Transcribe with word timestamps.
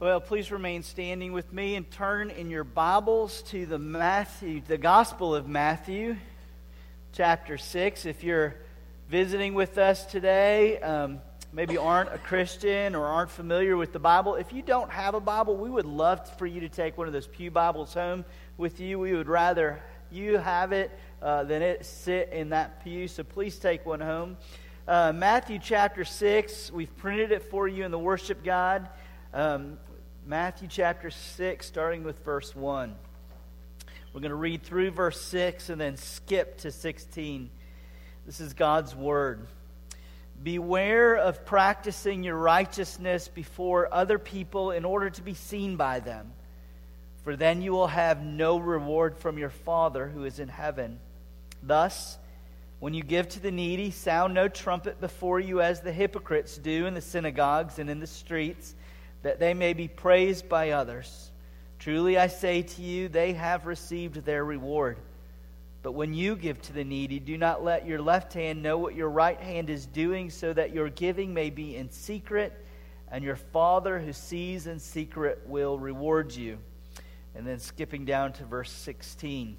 Well, 0.00 0.20
please 0.20 0.52
remain 0.52 0.84
standing 0.84 1.32
with 1.32 1.52
me 1.52 1.74
and 1.74 1.90
turn 1.90 2.30
in 2.30 2.50
your 2.50 2.62
Bibles 2.62 3.42
to 3.48 3.66
the 3.66 3.80
Matthew, 3.80 4.60
the 4.60 4.78
Gospel 4.78 5.34
of 5.34 5.48
Matthew, 5.48 6.16
chapter 7.12 7.58
6. 7.58 8.06
If 8.06 8.22
you're 8.22 8.54
visiting 9.08 9.54
with 9.54 9.76
us 9.76 10.06
today, 10.06 10.78
um, 10.82 11.20
maybe 11.52 11.76
aren't 11.76 12.14
a 12.14 12.18
Christian 12.18 12.94
or 12.94 13.06
aren't 13.06 13.32
familiar 13.32 13.76
with 13.76 13.92
the 13.92 13.98
Bible, 13.98 14.36
if 14.36 14.52
you 14.52 14.62
don't 14.62 14.88
have 14.88 15.16
a 15.16 15.20
Bible, 15.20 15.56
we 15.56 15.68
would 15.68 15.84
love 15.84 16.30
for 16.38 16.46
you 16.46 16.60
to 16.60 16.68
take 16.68 16.96
one 16.96 17.08
of 17.08 17.12
those 17.12 17.26
Pew 17.26 17.50
Bibles 17.50 17.92
home 17.92 18.24
with 18.56 18.78
you. 18.78 19.00
We 19.00 19.16
would 19.16 19.26
rather 19.26 19.82
you 20.12 20.36
have 20.38 20.70
it 20.70 20.96
uh, 21.20 21.42
than 21.42 21.60
it 21.60 21.84
sit 21.84 22.28
in 22.28 22.50
that 22.50 22.84
pew, 22.84 23.08
so 23.08 23.24
please 23.24 23.58
take 23.58 23.84
one 23.84 24.00
home. 24.00 24.36
Uh, 24.86 25.12
Matthew 25.12 25.58
chapter 25.60 26.04
6, 26.04 26.70
we've 26.70 26.96
printed 26.98 27.32
it 27.32 27.50
for 27.50 27.66
you 27.66 27.84
in 27.84 27.90
the 27.90 27.98
worship 27.98 28.44
guide. 28.44 28.88
Um, 29.34 29.76
Matthew 30.28 30.68
chapter 30.68 31.08
6, 31.08 31.66
starting 31.66 32.04
with 32.04 32.22
verse 32.22 32.54
1. 32.54 32.94
We're 34.12 34.20
going 34.20 34.28
to 34.28 34.36
read 34.36 34.62
through 34.62 34.90
verse 34.90 35.18
6 35.22 35.70
and 35.70 35.80
then 35.80 35.96
skip 35.96 36.58
to 36.58 36.70
16. 36.70 37.48
This 38.26 38.38
is 38.38 38.52
God's 38.52 38.94
word. 38.94 39.46
Beware 40.42 41.14
of 41.14 41.46
practicing 41.46 42.24
your 42.24 42.36
righteousness 42.36 43.26
before 43.28 43.88
other 43.90 44.18
people 44.18 44.70
in 44.70 44.84
order 44.84 45.08
to 45.08 45.22
be 45.22 45.32
seen 45.32 45.76
by 45.76 46.00
them, 46.00 46.30
for 47.24 47.34
then 47.34 47.62
you 47.62 47.72
will 47.72 47.86
have 47.86 48.22
no 48.22 48.58
reward 48.58 49.16
from 49.16 49.38
your 49.38 49.48
Father 49.48 50.08
who 50.08 50.24
is 50.24 50.38
in 50.38 50.48
heaven. 50.48 51.00
Thus, 51.62 52.18
when 52.80 52.92
you 52.92 53.02
give 53.02 53.30
to 53.30 53.40
the 53.40 53.50
needy, 53.50 53.90
sound 53.90 54.34
no 54.34 54.46
trumpet 54.46 55.00
before 55.00 55.40
you 55.40 55.62
as 55.62 55.80
the 55.80 55.90
hypocrites 55.90 56.58
do 56.58 56.84
in 56.84 56.92
the 56.92 57.00
synagogues 57.00 57.78
and 57.78 57.88
in 57.88 57.98
the 57.98 58.06
streets 58.06 58.74
that 59.22 59.40
they 59.40 59.54
may 59.54 59.72
be 59.72 59.88
praised 59.88 60.48
by 60.48 60.70
others. 60.70 61.30
Truly 61.78 62.18
I 62.18 62.26
say 62.26 62.62
to 62.62 62.82
you, 62.82 63.08
they 63.08 63.32
have 63.34 63.66
received 63.66 64.24
their 64.24 64.44
reward. 64.44 64.98
But 65.82 65.92
when 65.92 66.12
you 66.12 66.36
give 66.36 66.60
to 66.62 66.72
the 66.72 66.84
needy, 66.84 67.20
do 67.20 67.38
not 67.38 67.62
let 67.62 67.86
your 67.86 68.02
left 68.02 68.32
hand 68.32 68.62
know 68.62 68.78
what 68.78 68.94
your 68.94 69.08
right 69.08 69.40
hand 69.40 69.70
is 69.70 69.86
doing, 69.86 70.28
so 70.30 70.52
that 70.52 70.74
your 70.74 70.88
giving 70.88 71.32
may 71.32 71.50
be 71.50 71.76
in 71.76 71.90
secret, 71.90 72.52
and 73.10 73.24
your 73.24 73.36
Father 73.36 73.98
who 73.98 74.12
sees 74.12 74.66
in 74.66 74.80
secret 74.80 75.40
will 75.46 75.78
reward 75.78 76.34
you. 76.34 76.58
And 77.34 77.46
then 77.46 77.60
skipping 77.60 78.04
down 78.04 78.32
to 78.34 78.44
verse 78.44 78.72
16. 78.72 79.56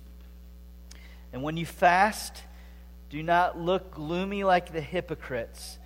And 1.31 1.42
when 1.42 1.55
you 1.55 1.66
fast, 1.66 2.44
do 3.09 3.23
not 3.23 3.58
look 3.58 3.92
gloomy 3.92 4.44
like 4.44 4.73
the 4.73 4.81
hypocrites, 4.81 5.80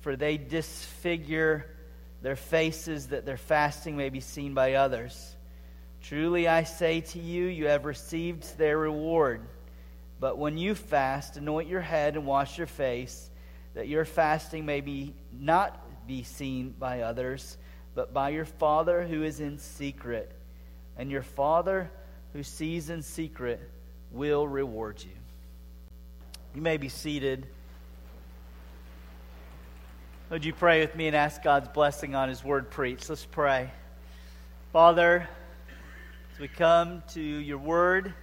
for 0.00 0.16
they 0.16 0.38
disfigure 0.38 1.66
their 2.24 2.36
faces 2.36 3.08
that 3.08 3.26
their 3.26 3.36
fasting 3.36 3.98
may 3.98 4.08
be 4.08 4.20
seen 4.20 4.54
by 4.54 4.72
others. 4.72 5.36
Truly 6.00 6.48
I 6.48 6.62
say 6.64 7.02
to 7.02 7.18
you, 7.18 7.44
you 7.44 7.66
have 7.66 7.84
received 7.84 8.56
their 8.56 8.78
reward. 8.78 9.42
But 10.20 10.38
when 10.38 10.56
you 10.56 10.74
fast, 10.74 11.36
anoint 11.36 11.68
your 11.68 11.82
head 11.82 12.16
and 12.16 12.24
wash 12.24 12.56
your 12.56 12.66
face, 12.66 13.28
that 13.74 13.88
your 13.88 14.06
fasting 14.06 14.64
may 14.64 14.80
be 14.80 15.12
not 15.38 15.78
be 16.06 16.22
seen 16.22 16.70
by 16.70 17.02
others, 17.02 17.58
but 17.94 18.14
by 18.14 18.30
your 18.30 18.46
Father 18.46 19.02
who 19.02 19.22
is 19.22 19.40
in 19.40 19.58
secret. 19.58 20.32
And 20.96 21.10
your 21.10 21.20
Father 21.20 21.90
who 22.32 22.42
sees 22.42 22.88
in 22.88 23.02
secret 23.02 23.60
will 24.10 24.48
reward 24.48 25.02
you. 25.02 25.12
You 26.54 26.62
may 26.62 26.78
be 26.78 26.88
seated. 26.88 27.46
Would 30.30 30.42
you 30.42 30.54
pray 30.54 30.80
with 30.80 30.96
me 30.96 31.06
and 31.06 31.14
ask 31.14 31.42
God's 31.42 31.68
blessing 31.68 32.14
on 32.14 32.30
His 32.30 32.42
word 32.42 32.70
preached? 32.70 33.10
Let's 33.10 33.26
pray. 33.26 33.70
Father, 34.72 35.28
as 36.32 36.40
we 36.40 36.48
come 36.48 37.02
to 37.10 37.20
your 37.20 37.58
word, 37.58 38.14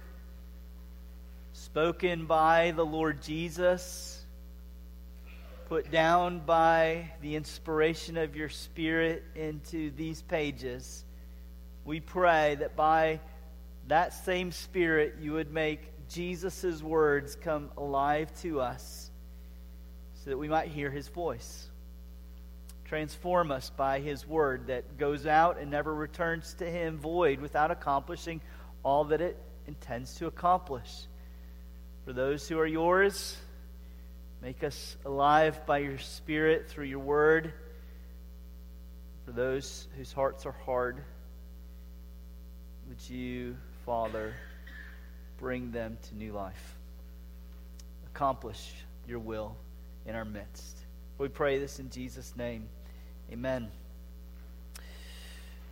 spoken 1.52 2.26
by 2.26 2.72
the 2.72 2.84
Lord 2.84 3.22
Jesus, 3.22 4.26
put 5.68 5.92
down 5.92 6.40
by 6.40 7.12
the 7.20 7.36
inspiration 7.36 8.16
of 8.16 8.34
your 8.34 8.48
Spirit 8.48 9.22
into 9.36 9.92
these 9.92 10.22
pages, 10.22 11.04
we 11.84 12.00
pray 12.00 12.56
that 12.56 12.74
by 12.74 13.20
that 13.86 14.12
same 14.12 14.50
Spirit 14.50 15.14
you 15.20 15.34
would 15.34 15.52
make 15.52 16.08
Jesus' 16.08 16.82
words 16.82 17.36
come 17.36 17.70
alive 17.76 18.28
to 18.40 18.60
us 18.60 19.12
so 20.14 20.30
that 20.30 20.36
we 20.36 20.48
might 20.48 20.66
hear 20.66 20.90
his 20.90 21.06
voice. 21.06 21.68
Transform 22.92 23.50
us 23.50 23.70
by 23.70 24.00
his 24.00 24.26
word 24.26 24.66
that 24.66 24.98
goes 24.98 25.24
out 25.26 25.58
and 25.58 25.70
never 25.70 25.94
returns 25.94 26.52
to 26.58 26.70
him 26.70 26.98
void 26.98 27.40
without 27.40 27.70
accomplishing 27.70 28.42
all 28.82 29.04
that 29.04 29.22
it 29.22 29.42
intends 29.66 30.16
to 30.16 30.26
accomplish. 30.26 31.06
For 32.04 32.12
those 32.12 32.46
who 32.46 32.58
are 32.58 32.66
yours, 32.66 33.34
make 34.42 34.62
us 34.62 34.98
alive 35.06 35.64
by 35.64 35.78
your 35.78 35.96
spirit 35.96 36.68
through 36.68 36.84
your 36.84 36.98
word. 36.98 37.54
For 39.24 39.32
those 39.32 39.88
whose 39.96 40.12
hearts 40.12 40.44
are 40.44 40.52
hard, 40.52 41.02
would 42.90 43.08
you, 43.08 43.56
Father, 43.86 44.34
bring 45.38 45.70
them 45.70 45.96
to 46.10 46.14
new 46.14 46.34
life? 46.34 46.76
Accomplish 48.14 48.74
your 49.06 49.18
will 49.18 49.56
in 50.04 50.14
our 50.14 50.26
midst. 50.26 50.76
We 51.16 51.28
pray 51.28 51.58
this 51.58 51.78
in 51.78 51.88
Jesus' 51.88 52.36
name. 52.36 52.68
Amen. 53.32 53.70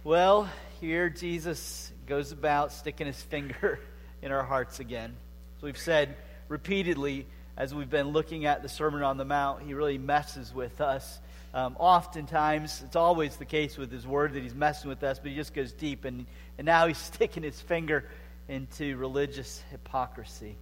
Well, 0.02 0.48
here 0.80 1.10
Jesus 1.10 1.92
goes 2.06 2.32
about 2.32 2.72
sticking 2.72 3.06
his 3.06 3.20
finger 3.20 3.78
in 4.22 4.32
our 4.32 4.42
hearts 4.42 4.80
again. 4.80 5.14
As 5.58 5.62
we've 5.62 5.76
said 5.76 6.16
repeatedly 6.48 7.26
as 7.58 7.74
we've 7.74 7.90
been 7.90 8.08
looking 8.08 8.46
at 8.46 8.62
the 8.62 8.68
Sermon 8.70 9.02
on 9.02 9.18
the 9.18 9.26
Mount, 9.26 9.62
he 9.62 9.74
really 9.74 9.98
messes 9.98 10.54
with 10.54 10.80
us. 10.80 11.20
Um, 11.52 11.76
oftentimes, 11.78 12.82
it's 12.82 12.96
always 12.96 13.36
the 13.36 13.44
case 13.44 13.76
with 13.76 13.92
his 13.92 14.06
word 14.06 14.32
that 14.32 14.42
he's 14.42 14.54
messing 14.54 14.88
with 14.88 15.02
us, 15.02 15.18
but 15.18 15.30
he 15.30 15.36
just 15.36 15.52
goes 15.52 15.72
deep. 15.72 16.06
And, 16.06 16.24
and 16.56 16.64
now 16.64 16.86
he's 16.86 16.96
sticking 17.12 17.42
his 17.42 17.60
finger 17.60 18.06
into 18.48 18.96
religious 18.96 19.62
hypocrisy. 19.70 20.56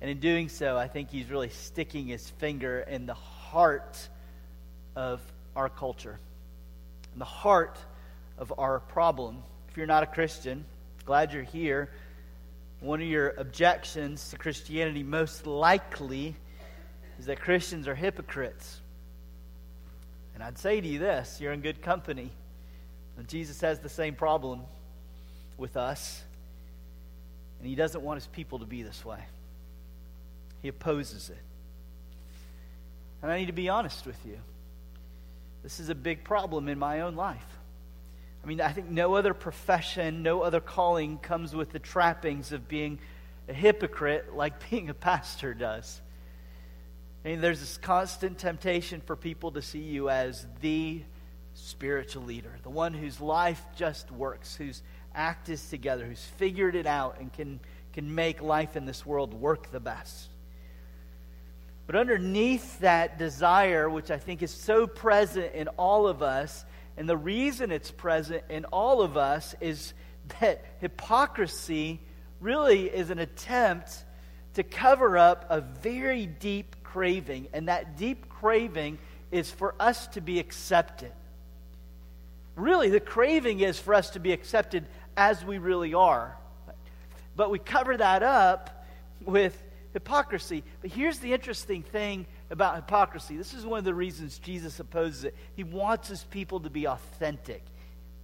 And 0.00 0.10
in 0.10 0.18
doing 0.18 0.48
so, 0.48 0.76
I 0.76 0.88
think 0.88 1.10
he's 1.10 1.30
really 1.30 1.50
sticking 1.50 2.08
his 2.08 2.28
finger 2.28 2.80
in 2.80 3.06
the 3.06 3.14
heart 3.14 4.08
of 4.96 5.20
our 5.56 5.68
culture 5.68 6.18
and 7.12 7.20
the 7.20 7.26
heart 7.26 7.78
of 8.38 8.52
our 8.58 8.80
problem. 8.80 9.42
If 9.68 9.76
you're 9.76 9.86
not 9.86 10.02
a 10.02 10.06
Christian, 10.06 10.64
glad 11.04 11.32
you're 11.32 11.42
here. 11.42 11.90
One 12.80 13.02
of 13.02 13.06
your 13.06 13.34
objections 13.36 14.30
to 14.30 14.38
Christianity, 14.38 15.02
most 15.02 15.46
likely, 15.46 16.34
is 17.18 17.26
that 17.26 17.40
Christians 17.40 17.86
are 17.86 17.94
hypocrites. 17.94 18.80
And 20.34 20.42
I'd 20.42 20.58
say 20.58 20.80
to 20.80 20.88
you 20.88 20.98
this 20.98 21.38
you're 21.40 21.52
in 21.52 21.60
good 21.60 21.82
company. 21.82 22.30
And 23.18 23.28
Jesus 23.28 23.60
has 23.60 23.80
the 23.80 23.88
same 23.90 24.14
problem 24.14 24.62
with 25.58 25.76
us. 25.76 26.22
And 27.58 27.68
he 27.68 27.74
doesn't 27.74 28.02
want 28.02 28.16
his 28.16 28.26
people 28.28 28.60
to 28.60 28.64
be 28.64 28.82
this 28.82 29.04
way, 29.04 29.20
he 30.62 30.68
opposes 30.68 31.28
it. 31.28 31.36
And 33.22 33.30
I 33.30 33.38
need 33.38 33.46
to 33.46 33.52
be 33.52 33.68
honest 33.68 34.06
with 34.06 34.18
you. 34.24 34.38
This 35.62 35.80
is 35.80 35.88
a 35.88 35.94
big 35.94 36.24
problem 36.24 36.68
in 36.68 36.78
my 36.78 37.00
own 37.00 37.16
life. 37.16 37.46
I 38.42 38.46
mean, 38.46 38.60
I 38.60 38.72
think 38.72 38.88
no 38.88 39.14
other 39.14 39.34
profession, 39.34 40.22
no 40.22 40.42
other 40.42 40.60
calling 40.60 41.18
comes 41.18 41.54
with 41.54 41.70
the 41.70 41.78
trappings 41.78 42.52
of 42.52 42.68
being 42.68 42.98
a 43.48 43.52
hypocrite 43.52 44.34
like 44.34 44.70
being 44.70 44.88
a 44.88 44.94
pastor 44.94 45.52
does. 45.54 46.00
I 47.24 47.28
mean, 47.28 47.40
there's 47.42 47.60
this 47.60 47.76
constant 47.76 48.38
temptation 48.38 49.02
for 49.02 49.14
people 49.14 49.52
to 49.52 49.60
see 49.60 49.80
you 49.80 50.08
as 50.08 50.46
the 50.62 51.02
spiritual 51.52 52.22
leader, 52.22 52.56
the 52.62 52.70
one 52.70 52.94
whose 52.94 53.20
life 53.20 53.62
just 53.76 54.10
works, 54.10 54.56
whose 54.56 54.82
act 55.14 55.50
is 55.50 55.68
together, 55.68 56.06
who's 56.06 56.24
figured 56.38 56.74
it 56.74 56.86
out 56.86 57.18
and 57.20 57.30
can, 57.30 57.60
can 57.92 58.14
make 58.14 58.40
life 58.40 58.74
in 58.74 58.86
this 58.86 59.04
world 59.04 59.34
work 59.34 59.70
the 59.70 59.80
best. 59.80 60.30
But 61.90 61.98
underneath 61.98 62.78
that 62.78 63.18
desire, 63.18 63.90
which 63.90 64.12
I 64.12 64.16
think 64.16 64.44
is 64.44 64.52
so 64.52 64.86
present 64.86 65.56
in 65.56 65.66
all 65.76 66.06
of 66.06 66.22
us, 66.22 66.64
and 66.96 67.08
the 67.08 67.16
reason 67.16 67.72
it's 67.72 67.90
present 67.90 68.44
in 68.48 68.64
all 68.66 69.02
of 69.02 69.16
us 69.16 69.56
is 69.60 69.92
that 70.38 70.64
hypocrisy 70.78 71.98
really 72.38 72.84
is 72.84 73.10
an 73.10 73.18
attempt 73.18 74.04
to 74.54 74.62
cover 74.62 75.18
up 75.18 75.46
a 75.50 75.60
very 75.60 76.26
deep 76.26 76.76
craving. 76.84 77.48
And 77.52 77.66
that 77.66 77.96
deep 77.96 78.28
craving 78.28 78.98
is 79.32 79.50
for 79.50 79.74
us 79.80 80.06
to 80.08 80.20
be 80.20 80.38
accepted. 80.38 81.10
Really, 82.54 82.90
the 82.90 83.00
craving 83.00 83.58
is 83.58 83.80
for 83.80 83.94
us 83.94 84.10
to 84.10 84.20
be 84.20 84.30
accepted 84.30 84.86
as 85.16 85.44
we 85.44 85.58
really 85.58 85.94
are. 85.94 86.36
But 87.34 87.50
we 87.50 87.58
cover 87.58 87.96
that 87.96 88.22
up 88.22 88.86
with 89.24 89.60
hypocrisy. 89.92 90.62
But 90.80 90.90
here's 90.90 91.18
the 91.18 91.32
interesting 91.32 91.82
thing 91.82 92.26
about 92.50 92.76
hypocrisy 92.76 93.36
this 93.36 93.54
is 93.54 93.66
one 93.66 93.78
of 93.78 93.84
the 93.84 93.94
reasons 93.94 94.38
Jesus 94.38 94.80
opposes 94.80 95.24
it. 95.24 95.36
He 95.54 95.64
wants 95.64 96.08
his 96.08 96.24
people 96.24 96.60
to 96.60 96.70
be 96.70 96.86
authentic. 96.86 97.62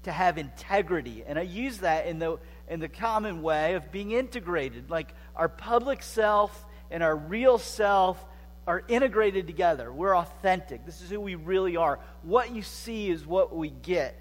to 0.05 0.13
have 0.13 0.39
integrity. 0.39 1.25
And 1.27 1.37
I 1.37 1.43
use 1.43 1.79
that 1.79 2.07
in 2.07 2.21
the, 2.21 2.39
in 2.69 2.79
the 2.79 2.89
common 2.89 3.43
way 3.43 3.75
of 3.75 3.91
being 3.91 4.13
integrated. 4.13 4.89
Like 4.89 5.13
our 5.35 5.49
public 5.49 6.01
self 6.03 6.65
and 6.93 7.03
our 7.03 7.17
real 7.17 7.59
self 7.59 8.25
are 8.69 8.85
integrated 8.87 9.49
together. 9.49 9.93
We're 9.93 10.17
authentic. 10.17 10.87
This 10.87 11.01
is 11.01 11.11
who 11.11 11.21
we 11.21 11.35
really 11.35 11.77
are. 11.77 11.99
What 12.23 12.55
you 12.55 12.63
see 12.63 13.11
is 13.11 13.27
what 13.27 13.55
we 13.55 13.71
get. 13.71 14.15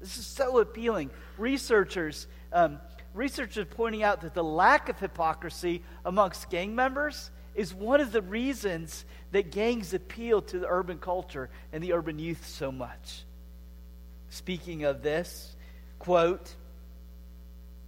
This 0.00 0.16
is 0.16 0.26
so 0.26 0.58
appealing. 0.58 1.10
Researchers, 1.36 2.26
um, 2.52 2.78
researchers 3.16 3.66
pointing 3.70 4.02
out 4.02 4.20
that 4.20 4.34
the 4.34 4.44
lack 4.44 4.88
of 4.88 4.98
hypocrisy 4.98 5.82
amongst 6.04 6.50
gang 6.50 6.74
members 6.74 7.30
is 7.54 7.72
one 7.74 8.00
of 8.00 8.12
the 8.12 8.22
reasons 8.22 9.04
that 9.32 9.50
gangs 9.50 9.94
appeal 9.94 10.42
to 10.42 10.58
the 10.58 10.66
urban 10.68 10.98
culture 10.98 11.48
and 11.72 11.82
the 11.82 11.94
urban 11.94 12.18
youth 12.18 12.46
so 12.46 12.70
much. 12.70 13.24
Speaking 14.28 14.84
of 14.84 15.02
this, 15.02 15.56
quote, 15.98 16.54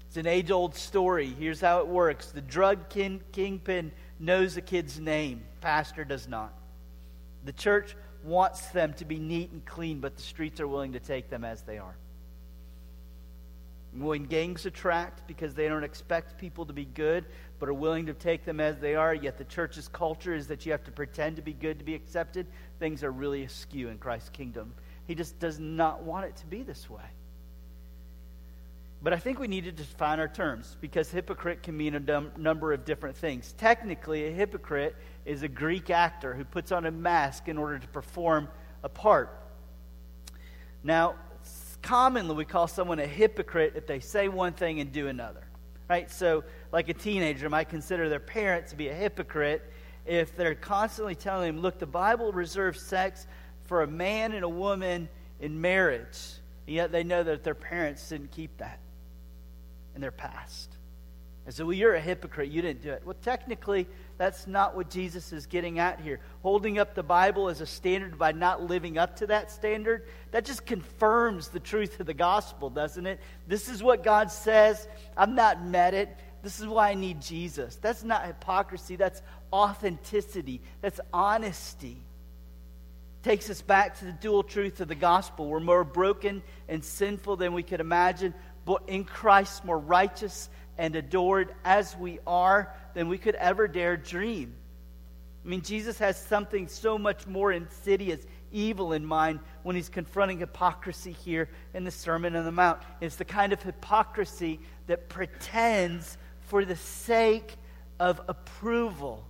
it's 0.07 0.17
an 0.17 0.27
age 0.27 0.51
old 0.51 0.75
story. 0.75 1.27
Here's 1.27 1.61
how 1.61 1.81
it 1.81 1.87
works 1.87 2.29
the 2.29 2.41
drug 2.41 2.89
king, 2.89 3.21
kingpin 3.33 3.93
knows 4.19 4.57
a 4.57 4.63
kid's 4.63 4.99
name, 4.99 5.43
pastor 5.61 6.05
does 6.05 6.27
not. 6.27 6.53
The 7.45 7.53
church 7.53 7.95
wants 8.25 8.69
them 8.71 8.95
to 8.95 9.05
be 9.05 9.19
neat 9.19 9.51
and 9.53 9.65
clean, 9.65 10.01
but 10.01 10.17
the 10.17 10.23
streets 10.23 10.61
are 10.61 10.67
willing 10.67 10.95
to 10.95 11.01
take 11.01 11.29
them 11.29 11.45
as 11.45 11.63
they 11.63 11.79
are. 11.79 11.95
When 13.93 14.25
gangs 14.25 14.67
attract 14.67 15.27
because 15.27 15.55
they 15.55 15.67
don't 15.67 15.85
expect 15.85 16.39
people 16.39 16.67
to 16.67 16.73
be 16.73 16.85
good, 16.85 17.25
but 17.59 17.69
are 17.69 17.75
willing 17.75 18.07
to 18.07 18.15
take 18.15 18.45
them 18.45 18.61
as 18.61 18.79
they 18.79 18.95
are, 18.95 19.15
yet 19.15 19.39
the 19.39 19.45
church's 19.45 19.89
culture 19.89 20.35
is 20.35 20.47
that 20.49 20.67
you 20.67 20.73
have 20.73 20.85
to 20.85 20.91
pretend 20.91 21.37
to 21.37 21.43
be 21.43 21.55
good 21.55 21.79
to 21.79 21.85
be 21.85 21.95
accepted, 21.95 22.47
things 22.79 23.03
are 23.03 23.11
really 23.11 23.45
askew 23.45 23.89
in 23.89 23.99
Christ's 23.99 24.29
kingdom. 24.29 24.75
He 25.07 25.15
just 25.15 25.39
does 25.39 25.59
not 25.59 26.03
want 26.03 26.27
it 26.27 26.37
to 26.37 26.47
be 26.47 26.63
this 26.63 26.89
way. 26.91 27.03
But 29.01 29.13
I 29.13 29.17
think 29.17 29.39
we 29.39 29.47
need 29.47 29.65
to 29.65 29.73
define 29.73 30.19
our 30.19 30.29
terms 30.29 30.77
because 30.81 31.11
hypocrite 31.11 31.63
can 31.63 31.77
mean 31.77 31.95
a 31.95 32.31
number 32.37 32.73
of 32.73 32.85
different 32.85 33.17
things. 33.17 33.55
Technically, 33.57 34.27
a 34.27 34.31
hypocrite 34.33 34.97
is 35.25 35.43
a 35.43 35.49
Greek 35.49 35.89
actor 35.89 36.35
who 36.35 36.45
puts 36.45 36.73
on 36.73 36.85
a 36.85 36.91
mask 36.91 37.49
in 37.49 37.59
order 37.59 37.79
to 37.79 37.89
perform 37.89 38.49
a 38.83 38.89
part. 38.89 39.31
Now, 40.83 41.15
commonly 41.89 42.35
we 42.35 42.45
call 42.45 42.69
someone 42.69 42.99
a 42.99 43.07
hypocrite 43.07 43.73
if 43.75 43.87
they 43.87 43.99
say 43.99 44.29
one 44.29 44.53
thing 44.53 44.79
and 44.81 44.93
do 44.93 45.09
another. 45.09 45.41
Right? 45.89 46.11
So, 46.11 46.45
like 46.71 46.91
a 46.91 46.93
teenager 46.93 47.49
might 47.49 47.71
consider 47.71 48.11
their 48.11 48.21
parent 48.21 48.67
to 48.69 48.77
be 48.77 48.89
a 48.89 48.95
hypocrite 48.95 49.73
if 50.05 50.37
they're 50.37 50.55
constantly 50.55 51.15
telling 51.15 51.55
them, 51.55 51.63
look, 51.63 51.79
the 51.79 51.87
Bible 51.87 52.31
reserves 52.31 52.83
sex 52.83 53.27
for 53.65 53.83
a 53.83 53.87
man 53.87 54.35
and 54.35 54.45
a 54.45 54.49
woman 54.49 55.09
in 55.41 55.59
marriage, 55.63 56.19
yet 56.67 56.93
they 56.93 57.05
know 57.05 57.23
that 57.23 57.43
their 57.43 57.55
parents 57.55 58.07
didn't 58.07 58.33
keep 58.33 58.59
that 58.59 58.81
in 59.95 60.03
their 60.03 60.11
past. 60.13 60.77
And 61.49 61.55
so, 61.55 61.65
well, 61.65 61.73
you're 61.73 61.95
a 61.95 62.01
hypocrite. 62.01 62.51
You 62.51 62.61
didn't 62.61 62.83
do 62.83 62.91
it. 62.91 63.01
Well, 63.07 63.17
technically, 63.23 63.87
that's 64.19 64.47
not 64.47 64.77
what 64.77 64.91
Jesus 64.91 65.33
is 65.33 65.47
getting 65.47 65.79
at 65.79 65.99
here. 65.99 66.21
Holding 66.43 66.79
up 66.79 66.95
the 66.95 67.03
Bible 67.03 67.49
as 67.49 67.63
a 67.63 67.67
standard 67.67 68.19
by 68.19 68.33
not 68.33 68.65
living 68.65 68.99
up 68.99 69.17
to 69.17 69.29
that 69.29 69.51
standard, 69.51 70.05
that 70.31 70.45
just 70.45 70.67
confirms 70.67 71.49
the 71.49 71.59
truth 71.59 72.01
of 72.01 72.07
the 72.07 72.13
gospel, 72.13 72.69
doesn't 72.69 73.07
it? 73.07 73.19
This 73.47 73.71
is 73.71 73.83
what 73.83 74.05
God 74.05 74.31
says. 74.31 74.87
I've 75.17 75.31
not 75.31 75.65
met 75.65 75.95
it. 75.95 76.15
This 76.43 76.61
is 76.61 76.67
why 76.67 76.91
I 76.91 76.95
need 76.95 77.23
Jesus. 77.23 77.77
That's 77.77 78.05
not 78.05 78.27
hypocrisy, 78.27 78.97
that's 78.97 79.23
authenticity, 79.51 80.61
that's 80.83 81.01
honesty. 81.15 81.97
Takes 83.23 83.49
us 83.49 83.63
back 83.63 83.99
to 84.01 84.05
the 84.05 84.13
dual 84.13 84.43
truth 84.43 84.83
of 84.83 84.89
the 84.89 84.95
gospel. 84.95 85.49
We're 85.49 85.61
more 85.61 85.83
broken 85.83 86.43
and 86.69 86.85
sinful 86.85 87.37
than 87.37 87.55
we 87.55 87.63
could 87.63 87.81
imagine, 87.81 88.35
but 88.67 88.83
in 88.87 89.05
Christ, 89.05 89.65
more 89.65 89.79
righteous 89.79 90.51
and 90.79 90.95
adored 90.95 91.55
as 91.65 91.97
we 91.97 92.21
are 92.27 92.73
than 92.95 93.09
we 93.09 93.19
could 93.19 93.35
ever 93.35 93.69
dare 93.69 93.97
dream. 93.97 94.55
I 95.45 95.49
mean, 95.49 95.63
Jesus 95.63 95.99
has 95.99 96.17
something 96.17 96.69
so 96.69 96.97
much 96.97 97.27
more 97.27 97.53
insidious, 97.53 98.21
evil 98.53 98.93
in 98.93 99.05
mind 99.05 99.41
when 99.63 99.77
he's 99.77 99.89
confronting 99.89 100.39
hypocrisy 100.39 101.13
here 101.13 101.49
in 101.75 101.85
the 101.85 101.91
Sermon 101.91 102.37
on 102.37 102.45
the 102.45 102.53
Mount. 102.53 102.81
It's 103.01 103.17
the 103.17 103.25
kind 103.25 103.53
of 103.53 103.63
hypocrisy 103.63 104.61
that 104.87 105.09
pretends 105.09 106.17
for 106.41 106.65
the 106.65 106.77
sake 106.77 107.57
of 107.99 108.21
approval. 108.29 109.27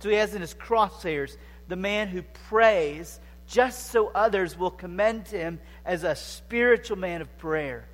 So 0.00 0.08
he 0.08 0.16
has 0.16 0.34
in 0.34 0.40
his 0.40 0.54
crosshairs 0.54 1.36
the 1.68 1.76
man 1.76 2.08
who 2.08 2.22
prays 2.48 3.20
just 3.46 3.90
so 3.90 4.10
others 4.14 4.58
will 4.58 4.70
commend 4.70 5.28
him 5.28 5.58
as 5.84 6.04
a 6.04 6.14
spiritual 6.14 6.96
man 6.96 7.20
of 7.20 7.38
prayer 7.38 7.86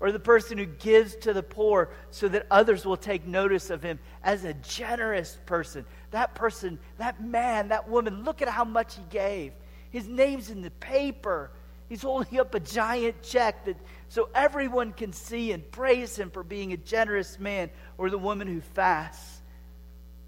or 0.00 0.12
the 0.12 0.20
person 0.20 0.58
who 0.58 0.66
gives 0.66 1.16
to 1.16 1.32
the 1.32 1.42
poor 1.42 1.90
so 2.10 2.28
that 2.28 2.46
others 2.50 2.84
will 2.84 2.96
take 2.96 3.26
notice 3.26 3.70
of 3.70 3.82
him 3.82 3.98
as 4.22 4.44
a 4.44 4.54
generous 4.54 5.38
person. 5.46 5.84
That 6.12 6.34
person, 6.34 6.78
that 6.98 7.22
man, 7.22 7.68
that 7.68 7.88
woman, 7.88 8.24
look 8.24 8.40
at 8.40 8.48
how 8.48 8.64
much 8.64 8.96
he 8.96 9.02
gave. 9.10 9.52
His 9.90 10.06
name's 10.06 10.50
in 10.50 10.62
the 10.62 10.70
paper. 10.70 11.50
He's 11.88 12.02
holding 12.02 12.38
up 12.38 12.54
a 12.54 12.60
giant 12.60 13.22
check 13.22 13.64
that 13.64 13.76
so 14.08 14.28
everyone 14.34 14.92
can 14.92 15.12
see 15.12 15.52
and 15.52 15.68
praise 15.70 16.16
him 16.16 16.30
for 16.30 16.42
being 16.42 16.72
a 16.72 16.76
generous 16.76 17.38
man, 17.38 17.70
or 17.96 18.10
the 18.10 18.18
woman 18.18 18.46
who 18.46 18.60
fasts 18.60 19.42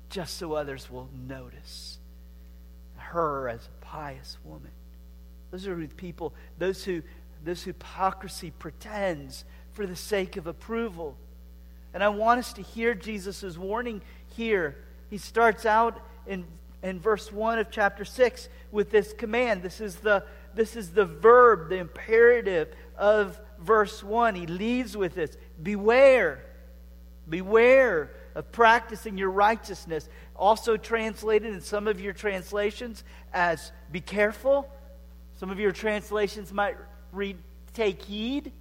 just 0.09 0.37
so 0.37 0.55
others 0.55 0.91
will 0.91 1.09
notice 1.29 1.99
her 2.97 3.49
as 3.49 3.67
a 3.67 3.85
pious 3.85 4.37
woman. 4.45 4.71
Those 5.51 5.67
are 5.67 5.75
the 5.75 5.87
people, 5.87 6.35
those 6.59 6.85
who 6.85 7.03
this 7.43 7.65
hypocrisy 7.65 8.51
pretends 8.51 9.45
for 9.81 9.87
the 9.87 9.97
sake 9.97 10.37
of 10.37 10.47
approval. 10.47 11.17
And 11.95 12.05
I 12.05 12.09
want 12.11 12.39
us 12.39 12.53
to 12.53 12.61
hear 12.61 12.93
Jesus' 12.93 13.57
warning 13.57 14.03
here. 14.37 14.77
He 15.09 15.17
starts 15.17 15.65
out 15.65 15.99
in, 16.27 16.45
in 16.83 17.01
verse 17.01 17.33
1 17.33 17.59
of 17.59 17.71
chapter 17.71 18.05
6 18.05 18.51
with 18.73 18.91
this 18.91 19.15
command. 19.15 19.63
This 19.63 19.81
is, 19.81 19.95
the, 19.97 20.23
this 20.55 20.77
is 20.77 20.91
the 20.91 21.07
verb, 21.07 21.71
the 21.71 21.79
imperative 21.79 22.75
of 22.99 23.41
verse 23.59 24.05
1. 24.05 24.35
He 24.35 24.47
leads 24.47 24.99
with 24.99 25.15
this 25.15 25.39
Beware, 25.63 26.45
beware 27.27 28.11
of 28.35 28.53
practicing 28.53 29.17
your 29.17 29.31
righteousness. 29.31 30.11
Also 30.37 30.77
translated 30.77 31.55
in 31.55 31.63
some 31.63 31.89
of 31.89 32.03
your 32.03 32.13
translations 32.13 33.03
as 33.33 33.73
be 33.91 34.03
careful. 34.03 34.69
Some 35.39 35.49
of 35.49 35.59
your 35.59 35.73
translations 35.73 36.53
might 36.53 36.77
read 37.13 37.39
take 37.73 38.03
heed. 38.03 38.53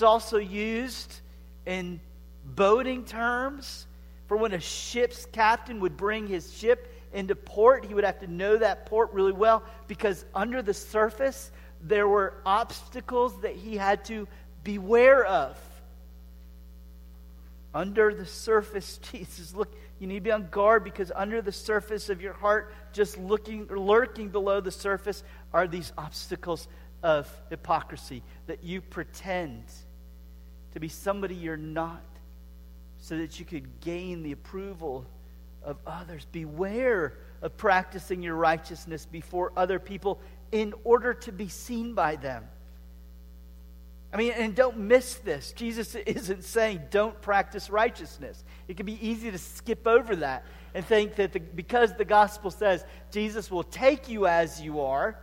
It's 0.00 0.02
also 0.06 0.38
used 0.38 1.20
in 1.66 2.00
boating 2.42 3.04
terms 3.04 3.86
for 4.28 4.38
when 4.38 4.54
a 4.54 4.58
ship's 4.58 5.26
captain 5.26 5.78
would 5.80 5.98
bring 5.98 6.26
his 6.26 6.56
ship 6.56 6.90
into 7.12 7.34
port. 7.34 7.84
He 7.84 7.92
would 7.92 8.04
have 8.04 8.18
to 8.20 8.26
know 8.26 8.56
that 8.56 8.86
port 8.86 9.12
really 9.12 9.32
well 9.32 9.62
because 9.88 10.24
under 10.34 10.62
the 10.62 10.72
surface 10.72 11.52
there 11.82 12.08
were 12.08 12.32
obstacles 12.46 13.42
that 13.42 13.54
he 13.54 13.76
had 13.76 14.06
to 14.06 14.26
beware 14.64 15.22
of. 15.26 15.58
Under 17.74 18.14
the 18.14 18.24
surface, 18.24 18.98
Jesus, 19.12 19.52
look, 19.52 19.70
you 19.98 20.06
need 20.06 20.14
to 20.14 20.20
be 20.22 20.32
on 20.32 20.48
guard 20.50 20.82
because 20.82 21.12
under 21.14 21.42
the 21.42 21.52
surface 21.52 22.08
of 22.08 22.22
your 22.22 22.32
heart, 22.32 22.72
just 22.94 23.18
looking 23.18 23.66
lurking 23.66 24.30
below 24.30 24.62
the 24.62 24.72
surface, 24.72 25.22
are 25.52 25.68
these 25.68 25.92
obstacles 25.98 26.68
of 27.02 27.30
hypocrisy, 27.50 28.22
that 28.46 28.64
you 28.64 28.80
pretend 28.80 29.64
to 30.72 30.80
be 30.80 30.88
somebody 30.88 31.34
you're 31.34 31.56
not 31.56 32.02
so 32.98 33.16
that 33.16 33.38
you 33.38 33.46
could 33.46 33.80
gain 33.80 34.22
the 34.22 34.32
approval 34.32 35.06
of 35.62 35.78
others. 35.86 36.26
Beware 36.32 37.14
of 37.42 37.56
practicing 37.56 38.22
your 38.22 38.34
righteousness 38.34 39.06
before 39.06 39.52
other 39.56 39.78
people 39.78 40.20
in 40.52 40.74
order 40.84 41.14
to 41.14 41.32
be 41.32 41.48
seen 41.48 41.94
by 41.94 42.16
them. 42.16 42.44
I 44.12 44.16
mean, 44.16 44.32
and 44.32 44.54
don't 44.54 44.76
miss 44.76 45.14
this. 45.16 45.52
Jesus 45.52 45.94
isn't 45.94 46.44
saying 46.44 46.82
don't 46.90 47.20
practice 47.22 47.70
righteousness. 47.70 48.44
It 48.66 48.76
can 48.76 48.86
be 48.86 48.98
easy 49.06 49.30
to 49.30 49.38
skip 49.38 49.86
over 49.86 50.16
that 50.16 50.44
and 50.74 50.84
think 50.84 51.14
that 51.16 51.32
the, 51.32 51.40
because 51.40 51.94
the 51.94 52.04
gospel 52.04 52.50
says 52.50 52.84
Jesus 53.12 53.50
will 53.50 53.62
take 53.62 54.08
you 54.08 54.26
as 54.26 54.60
you 54.60 54.80
are, 54.80 55.16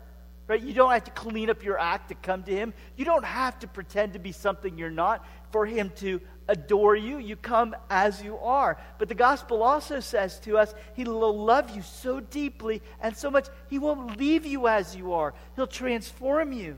Right? 0.48 0.62
You 0.62 0.74
don't 0.74 0.92
have 0.92 1.04
to 1.04 1.12
clean 1.12 1.50
up 1.50 1.64
your 1.64 1.78
act 1.78 2.08
to 2.10 2.16
come 2.16 2.44
to 2.44 2.52
Him. 2.56 2.74
You 2.96 3.04
don't 3.04 3.26
have 3.26 3.60
to 3.60 3.68
pretend 3.68 4.14
to 4.14 4.20
be 4.20 4.32
something 4.32 4.78
you're 4.78 4.90
not 4.90 5.26
for 5.52 5.66
Him 5.66 5.92
to 5.98 6.22
adore 6.48 6.96
you. 6.96 7.18
You 7.18 7.36
come 7.36 7.76
as 7.90 8.22
you 8.22 8.38
are. 8.38 8.78
But 8.98 9.10
the 9.10 9.16
gospel 9.16 9.62
also 9.62 10.00
says 10.00 10.40
to 10.42 10.58
us, 10.58 10.74
He 10.94 11.04
will 11.04 11.38
love 11.38 11.76
you 11.76 11.82
so 11.82 12.22
deeply 12.22 12.82
and 13.02 13.16
so 13.16 13.30
much, 13.30 13.48
He 13.70 13.78
won't 13.78 14.18
leave 14.18 14.46
you 14.46 14.70
as 14.70 14.96
you 14.96 15.14
are. 15.14 15.34
He'll 15.56 15.68
transform 15.68 16.54
you. 16.54 16.78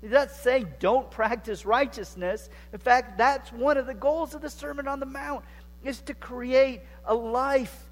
Not 0.00 0.30
saying 0.30 0.68
don't 0.78 1.10
practice 1.10 1.66
righteousness. 1.66 2.48
In 2.72 2.78
fact, 2.78 3.18
that's 3.18 3.52
one 3.52 3.76
of 3.76 3.86
the 3.86 3.94
goals 3.94 4.34
of 4.34 4.40
the 4.40 4.50
Sermon 4.50 4.88
on 4.88 5.00
the 5.00 5.06
Mount, 5.06 5.44
is 5.84 6.00
to 6.02 6.14
create 6.14 6.82
a 7.04 7.14
life 7.14 7.87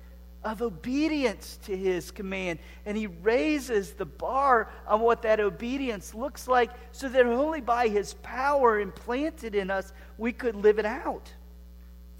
of 0.46 0.62
obedience 0.62 1.58
to 1.64 1.76
his 1.76 2.12
command. 2.12 2.60
And 2.86 2.96
he 2.96 3.08
raises 3.08 3.94
the 3.94 4.04
bar 4.04 4.70
on 4.86 5.00
what 5.00 5.22
that 5.22 5.40
obedience 5.40 6.14
looks 6.14 6.46
like 6.46 6.70
so 6.92 7.08
that 7.08 7.26
only 7.26 7.60
by 7.60 7.88
his 7.88 8.14
power 8.22 8.78
implanted 8.78 9.56
in 9.56 9.72
us 9.72 9.92
we 10.16 10.30
could 10.30 10.54
live 10.54 10.78
it 10.78 10.86
out. 10.86 11.32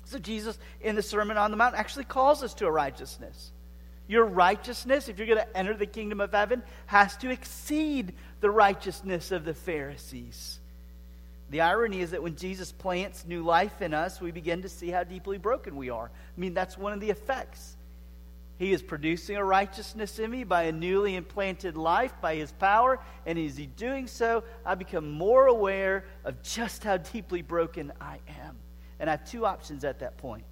So 0.06 0.18
Jesus 0.18 0.58
in 0.80 0.96
the 0.96 1.02
Sermon 1.02 1.36
on 1.36 1.52
the 1.52 1.56
Mount 1.56 1.76
actually 1.76 2.04
calls 2.04 2.42
us 2.42 2.52
to 2.54 2.66
a 2.66 2.70
righteousness. 2.70 3.52
Your 4.08 4.24
righteousness, 4.24 5.08
if 5.08 5.18
you're 5.18 5.26
going 5.28 5.38
to 5.38 5.56
enter 5.56 5.74
the 5.74 5.86
kingdom 5.86 6.20
of 6.20 6.32
heaven, 6.32 6.64
has 6.86 7.16
to 7.18 7.30
exceed 7.30 8.12
the 8.40 8.50
righteousness 8.50 9.30
of 9.30 9.44
the 9.44 9.54
Pharisees. 9.54 10.58
The 11.50 11.60
irony 11.60 12.00
is 12.00 12.10
that 12.10 12.22
when 12.22 12.34
Jesus 12.34 12.72
plants 12.72 13.24
new 13.24 13.44
life 13.44 13.82
in 13.82 13.94
us, 13.94 14.20
we 14.20 14.32
begin 14.32 14.62
to 14.62 14.68
see 14.68 14.90
how 14.90 15.04
deeply 15.04 15.38
broken 15.38 15.76
we 15.76 15.90
are. 15.90 16.06
I 16.06 16.40
mean, 16.40 16.54
that's 16.54 16.76
one 16.76 16.92
of 16.92 16.98
the 16.98 17.10
effects. 17.10 17.75
He 18.58 18.72
is 18.72 18.82
producing 18.82 19.36
a 19.36 19.44
righteousness 19.44 20.18
in 20.18 20.30
me 20.30 20.44
by 20.44 20.64
a 20.64 20.72
newly 20.72 21.14
implanted 21.14 21.76
life, 21.76 22.12
by 22.20 22.36
His 22.36 22.52
power, 22.52 22.98
and 23.26 23.38
as 23.38 23.56
He 23.56 23.66
doing 23.66 24.06
so, 24.06 24.44
I 24.64 24.74
become 24.74 25.10
more 25.10 25.46
aware 25.46 26.04
of 26.24 26.42
just 26.42 26.82
how 26.82 26.96
deeply 26.96 27.42
broken 27.42 27.92
I 28.00 28.18
am. 28.44 28.56
And 28.98 29.10
I 29.10 29.12
have 29.12 29.30
two 29.30 29.44
options 29.44 29.84
at 29.84 29.98
that 30.00 30.16
point 30.16 30.44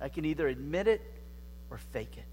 I 0.00 0.08
can 0.08 0.24
either 0.24 0.48
admit 0.48 0.88
it 0.88 1.02
or 1.70 1.78
fake 1.78 2.16
it. 2.16 2.24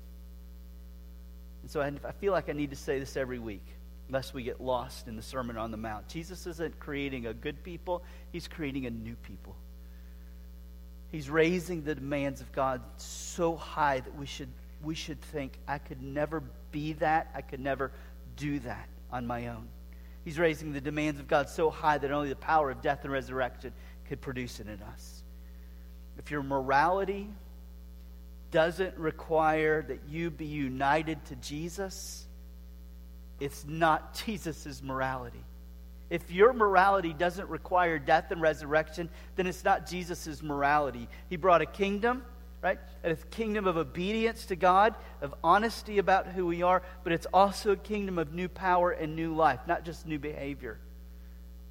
And 1.61 1.69
so 1.69 1.81
I 1.81 2.11
feel 2.13 2.31
like 2.31 2.49
I 2.49 2.53
need 2.53 2.71
to 2.71 2.75
say 2.75 2.99
this 2.99 3.15
every 3.15 3.39
week 3.39 3.65
lest 4.11 4.33
we 4.33 4.43
get 4.43 4.59
lost 4.59 5.07
in 5.07 5.15
the 5.15 5.21
Sermon 5.21 5.57
on 5.57 5.71
the 5.71 5.77
Mount. 5.77 6.07
Jesus 6.07 6.45
isn't 6.45 6.77
creating 6.79 7.27
a 7.27 7.33
good 7.33 7.63
people, 7.63 8.03
He's 8.31 8.47
creating 8.47 8.85
a 8.85 8.89
new 8.89 9.15
people. 9.15 9.55
He's 11.11 11.29
raising 11.29 11.83
the 11.83 11.95
demands 11.95 12.39
of 12.39 12.51
God 12.51 12.81
so 12.97 13.55
high 13.55 13.99
that 13.99 14.15
we 14.15 14.25
should, 14.25 14.49
we 14.83 14.95
should 14.95 15.21
think, 15.21 15.59
I 15.67 15.77
could 15.77 16.01
never 16.01 16.43
be 16.71 16.93
that, 16.93 17.31
I 17.35 17.41
could 17.41 17.59
never 17.59 17.91
do 18.35 18.59
that 18.59 18.87
on 19.11 19.27
my 19.27 19.47
own. 19.47 19.67
He's 20.23 20.37
raising 20.37 20.73
the 20.73 20.81
demands 20.81 21.19
of 21.19 21.27
God 21.27 21.49
so 21.49 21.69
high 21.69 21.97
that 21.97 22.11
only 22.11 22.29
the 22.29 22.35
power 22.35 22.69
of 22.69 22.81
death 22.81 23.03
and 23.03 23.11
resurrection 23.11 23.73
could 24.07 24.21
produce 24.21 24.59
it 24.59 24.67
in 24.67 24.81
us. 24.81 25.23
If 26.17 26.29
your 26.29 26.43
morality 26.43 27.27
doesn't 28.51 28.97
require 28.97 29.81
that 29.81 30.01
you 30.07 30.29
be 30.29 30.45
united 30.45 31.23
to 31.25 31.35
Jesus, 31.37 32.27
it's 33.39 33.65
not 33.67 34.13
Jesus' 34.25 34.81
morality. 34.83 35.43
If 36.09 36.29
your 36.29 36.51
morality 36.51 37.13
doesn't 37.13 37.47
require 37.47 37.97
death 37.97 38.31
and 38.31 38.41
resurrection, 38.41 39.09
then 39.37 39.47
it's 39.47 39.63
not 39.63 39.87
Jesus' 39.87 40.43
morality. 40.43 41.07
He 41.29 41.37
brought 41.37 41.61
a 41.61 41.65
kingdom, 41.65 42.25
right? 42.61 42.79
A 43.03 43.15
kingdom 43.15 43.65
of 43.65 43.77
obedience 43.77 44.45
to 44.47 44.55
God, 44.55 44.93
of 45.21 45.33
honesty 45.43 45.97
about 45.97 46.27
who 46.27 46.45
we 46.45 46.61
are, 46.61 46.83
but 47.03 47.11
it's 47.11 47.27
also 47.33 47.71
a 47.71 47.77
kingdom 47.77 48.19
of 48.19 48.33
new 48.33 48.47
power 48.47 48.91
and 48.91 49.15
new 49.15 49.33
life, 49.33 49.59
not 49.67 49.83
just 49.83 50.05
new 50.05 50.19
behavior. 50.19 50.79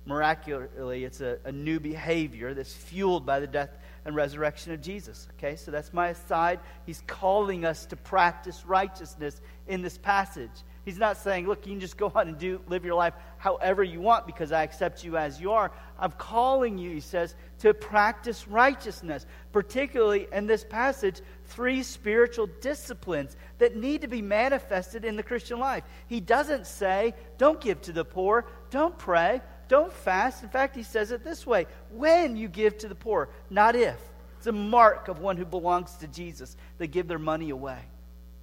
Miraculously, 0.07 1.05
it's 1.05 1.21
a, 1.21 1.39
a 1.45 1.53
new 1.53 1.79
behavior 1.79 2.55
that's 2.55 2.73
fueled 2.73 3.25
by 3.25 3.39
the 3.39 3.47
death 3.47 3.71
and 4.05 4.17
resurrection 4.17 4.73
of 4.73 4.81
Jesus. 4.81 5.29
Okay, 5.39 5.57
so 5.57 5.71
that's 5.71 5.93
my 5.93 6.09
aside. 6.09 6.59
He's 6.87 7.03
calling 7.07 7.65
us 7.65 7.87
to 7.87 7.97
practice 7.97 8.65
righteousness 8.67 9.41
in 9.69 9.83
this 9.83 9.99
passage. 9.99 10.51
He's 10.85 10.99
not 10.99 11.19
saying, 11.19 11.47
look, 11.47 11.67
you 11.67 11.73
can 11.73 11.81
just 11.81 11.99
go 11.99 12.07
out 12.07 12.27
and 12.27 12.39
do 12.39 12.61
live 12.69 12.85
your 12.85 12.95
life 12.95 13.13
however 13.37 13.85
you 13.85 14.01
want 14.01 14.27
because 14.27 14.51
I 14.51 14.63
accept 14.63 15.05
you 15.05 15.17
as 15.17 15.41
you 15.41 15.53
are. 15.53 15.71
I'm 15.99 16.13
calling 16.13 16.79
you, 16.79 16.91
he 16.91 17.01
says, 17.01 17.35
to 17.61 17.75
practice 17.75 18.49
righteousness, 18.49 19.27
particularly 19.53 20.27
in 20.33 20.47
this 20.47 20.65
passage, 20.65 21.21
three 21.47 21.83
spiritual 21.83 22.49
disciplines 22.61 23.37
that 23.59 23.77
need 23.77 24.01
to 24.01 24.09
be 24.09 24.23
manifested 24.23 25.05
in 25.05 25.17
the 25.17 25.23
Christian 25.23 25.59
life. 25.59 25.85
He 26.07 26.19
doesn't 26.21 26.67
say, 26.67 27.15
don't 27.37 27.61
give 27.61 27.83
to 27.83 27.93
the 27.93 28.05
poor, 28.05 28.47
don't 28.71 28.97
pray, 28.97 29.43
don't 29.69 29.93
fast. 29.93 30.43
In 30.43 30.49
fact, 30.49 30.75
he 30.75 30.83
says 30.83 31.11
it 31.11 31.23
this 31.23 31.47
way 31.47 31.67
when 31.91 32.37
you 32.37 32.49
give 32.49 32.79
to 32.79 32.89
the 32.89 32.95
poor, 32.95 33.29
not 33.51 33.77
if. 33.77 34.01
It's 34.39 34.47
a 34.47 34.53
mark 34.53 35.09
of 35.09 35.21
one 35.21 35.37
who 35.37 35.45
belongs 35.45 35.97
to 35.97 36.09
Jesus. 36.09 36.57
They 36.79 36.87
give 36.87 37.07
their 37.07 37.19
money 37.19 37.51
away. 37.51 37.81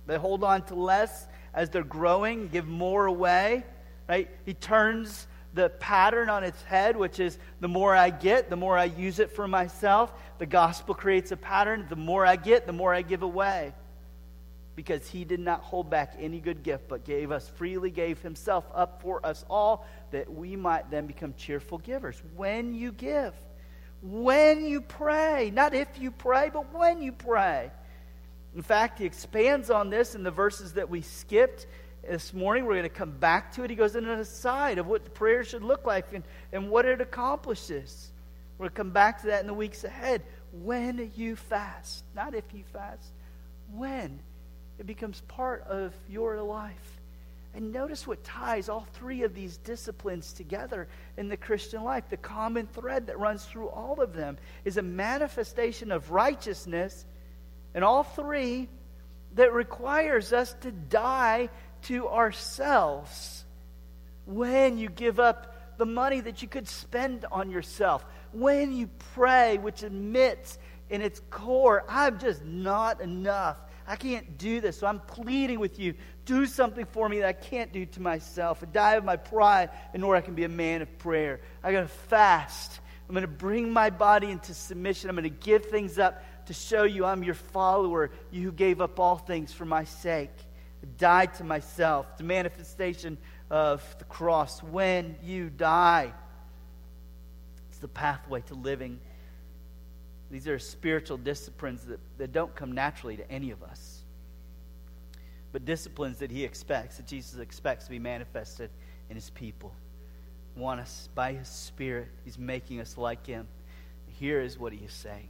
They 0.06 0.18
hold 0.18 0.44
on 0.44 0.62
to 0.68 0.76
less 0.76 1.28
as 1.58 1.72
they're 1.72 1.84
growing, 1.84 2.48
give 2.50 2.68
more 2.68 3.08
away. 3.08 3.66
Right? 4.08 4.30
He 4.46 4.54
turns 4.54 5.28
the 5.56 5.70
pattern 5.70 6.30
on 6.30 6.44
its 6.44 6.62
head, 6.62 6.96
which 6.96 7.20
is 7.20 7.40
the 7.60 7.68
more 7.68 7.96
I 7.96 8.12
get, 8.12 8.52
the 8.52 8.56
more 8.56 8.78
I 8.78 8.86
use 8.86 9.18
it 9.18 9.32
for 9.32 9.48
myself. 9.48 10.14
The 10.38 10.46
gospel 10.46 10.94
creates 10.94 11.32
a 11.32 11.38
pattern. 11.38 11.88
The 11.90 11.96
more 11.96 12.26
I 12.26 12.36
get, 12.36 12.68
the 12.68 12.74
more 12.74 12.94
I 12.94 13.02
give 13.02 13.24
away. 13.24 13.74
Because 14.76 15.08
he 15.08 15.26
did 15.26 15.40
not 15.40 15.62
hold 15.62 15.90
back 15.90 16.16
any 16.20 16.40
good 16.40 16.62
gift, 16.62 16.88
but 16.88 17.04
gave 17.04 17.32
us 17.32 17.50
freely, 17.50 17.90
gave 17.90 18.22
himself 18.22 18.64
up 18.76 19.02
for 19.02 19.26
us 19.26 19.44
all, 19.50 19.88
that 20.12 20.32
we 20.32 20.56
might 20.56 20.92
then 20.92 21.08
become 21.08 21.34
cheerful 21.36 21.80
givers. 21.80 22.22
When 22.36 22.76
you 22.76 22.92
give, 22.92 23.34
when 24.04 24.64
you 24.64 24.82
pray, 24.82 25.52
not 25.52 25.74
if 25.74 25.88
you 26.00 26.12
pray, 26.12 26.52
but 26.54 26.72
when 26.72 27.02
you 27.02 27.14
pray. 27.14 27.72
In 28.56 28.62
fact, 28.62 29.00
he 29.00 29.06
expands 29.06 29.70
on 29.70 29.90
this 29.90 30.16
in 30.16 30.24
the 30.24 30.32
verses 30.32 30.74
that 30.74 30.90
we 30.90 31.02
skipped 31.02 31.68
this 32.08 32.34
morning. 32.34 32.66
We're 32.66 32.74
going 32.74 32.84
to 32.84 32.90
come 32.90 33.12
back 33.12 33.54
to 33.54 33.64
it. 33.64 33.70
He 33.70 33.76
goes 33.76 33.96
into 33.96 34.12
an 34.12 34.20
aside 34.20 34.78
of 34.78 34.88
what 34.88 35.04
the 35.04 35.10
prayer 35.10 35.44
should 35.44 35.64
look 35.64 35.86
like 35.86 36.14
and, 36.14 36.24
and 36.52 36.70
what 36.70 36.86
it 36.86 37.02
accomplishes. 37.02 38.12
We're 38.58 38.64
going 38.64 38.72
to 38.72 38.76
come 38.76 38.92
back 38.92 39.22
to 39.22 39.28
that 39.28 39.42
in 39.42 39.48
the 39.48 39.54
weeks 39.54 39.84
ahead. 39.84 40.24
When 40.64 41.12
you 41.16 41.36
fast, 41.36 42.04
not 42.16 42.34
if 42.34 42.46
you 42.54 42.64
fast, 42.74 43.12
when 43.74 44.20
it 44.80 44.88
becomes 44.88 45.22
part 45.28 45.64
of 45.68 45.94
your 46.10 46.42
life. 46.42 47.00
And 47.54 47.72
notice 47.72 48.06
what 48.06 48.24
ties 48.24 48.70
all 48.70 48.88
three 48.94 49.24
of 49.24 49.34
these 49.34 49.58
disciplines 49.58 50.32
together 50.32 50.88
in 51.18 51.28
the 51.28 51.38
Christian 51.38 51.84
life. 51.84 52.04
The 52.10 52.18
common 52.18 52.68
thread 52.68 53.08
that 53.08 53.20
runs 53.20 53.46
through 53.46 53.70
all 53.70 54.00
of 54.00 54.14
them 54.14 54.38
is 54.64 54.78
a 54.78 54.84
manifestation 54.84 55.92
of 55.92 56.12
righteousness 56.12 57.06
and 57.78 57.86
all 57.86 58.02
three 58.02 58.68
that 59.36 59.54
requires 59.54 60.34
us 60.34 60.52
to 60.62 60.72
die 60.72 61.48
to 61.84 62.08
ourselves 62.08 63.46
when 64.26 64.80
you 64.80 64.90
give 64.90 65.20
up 65.20 65.78
the 65.78 65.86
money 65.86 66.20
that 66.20 66.42
you 66.42 66.48
could 66.48 66.68
spend 66.68 67.28
on 67.32 67.52
yourself, 67.52 68.04
when 68.32 68.74
you 68.74 68.90
pray, 69.14 69.60
which 69.60 69.84
admits 69.84 70.58
in 70.90 71.04
its 71.04 71.22
core, 71.30 71.86
I'm 71.88 72.18
just 72.18 72.44
not 72.44 73.00
enough. 73.00 73.60
I 73.86 73.96
can't 73.96 74.40
do 74.40 74.60
this. 74.60 74.80
So 74.80 74.88
I'm 74.88 75.00
pleading 75.00 75.60
with 75.60 75.78
you. 75.78 75.94
Do 76.26 76.48
something 76.48 76.86
for 76.88 77.08
me 77.08 77.20
that 77.20 77.28
I 77.28 77.34
can't 77.34 77.72
do 77.72 77.86
to 77.86 78.02
myself. 78.02 78.64
And 78.64 78.74
die 78.74 78.96
of 78.96 79.06
my 79.06 79.18
pride 79.18 79.70
in 79.94 80.02
order 80.02 80.18
I 80.18 80.22
can 80.22 80.34
be 80.34 80.46
a 80.46 80.50
man 80.50 80.82
of 80.82 80.98
prayer. 80.98 81.42
I 81.64 81.74
got 81.74 81.82
to 81.82 81.88
fast. 81.88 82.80
I'm 83.08 83.14
going 83.14 83.22
to 83.22 83.28
bring 83.28 83.72
my 83.72 83.92
body 83.92 84.32
into 84.32 84.56
submission. 84.56 85.12
I'm 85.12 85.16
going 85.16 85.24
to 85.24 85.30
give 85.30 85.68
things 85.68 86.00
up 86.00 86.24
to 86.48 86.54
show 86.54 86.84
you 86.84 87.06
I'm 87.06 87.24
your 87.24 87.36
follower, 87.36 88.10
you 88.32 88.44
who 88.44 88.52
gave 88.52 88.82
up 88.82 89.00
all 89.00 89.18
things 89.18 89.54
for 89.54 89.66
my 89.66 89.84
sake, 89.84 90.32
died 90.98 91.34
to 91.36 91.44
myself, 91.44 92.18
the 92.18 92.24
manifestation 92.24 93.18
of 93.50 93.84
the 94.00 94.06
cross. 94.06 94.64
When 94.64 95.16
you 95.24 95.50
die, 95.50 96.14
it's 97.70 97.80
the 97.80 97.88
pathway 97.88 98.42
to 98.42 98.56
living. 98.56 99.00
These 100.32 100.48
are 100.48 100.60
spiritual 100.60 101.18
disciplines 101.18 101.84
that, 101.86 102.00
that 102.18 102.32
don't 102.32 102.54
come 102.56 102.72
naturally 102.74 103.18
to 103.18 103.32
any 103.32 103.52
of 103.52 103.64
us, 103.64 104.04
but 105.52 105.66
disciplines 105.66 106.20
that 106.20 106.32
He 106.32 106.44
expects, 106.44 106.98
that 106.98 107.08
Jesus 107.08 107.40
expects 107.40 107.86
to 107.86 107.92
be 107.92 108.00
manifested 108.00 108.70
in 109.10 109.16
His 109.16 109.30
people. 109.30 109.74
Want 110.56 110.80
us 110.80 111.10
by 111.14 111.34
His 111.34 111.48
Spirit, 111.48 112.08
He's 112.26 112.38
making 112.38 112.82
us 112.82 112.98
like 112.98 113.26
Him. 113.26 113.48
Here 114.08 114.42
is 114.42 114.58
what 114.58 114.74
He 114.74 114.80
is 114.80 114.94
saying 114.94 115.30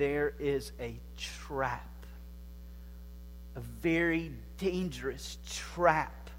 there 0.00 0.32
is 0.38 0.72
a 0.80 0.98
trap, 1.18 2.06
a 3.54 3.60
very 3.60 4.32
dangerous 4.56 5.36
trap. 5.46 6.30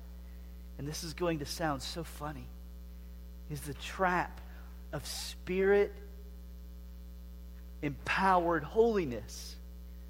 And 0.79 0.87
this 0.87 1.03
is 1.03 1.13
going 1.13 1.39
to 1.39 1.45
sound 1.45 1.83
so 1.83 2.03
funny. 2.03 2.47
Is 3.51 3.61
the 3.61 3.75
trap 3.75 4.41
of 4.91 5.05
spirit 5.05 5.93
empowered 7.83 8.63
holiness. 8.63 9.55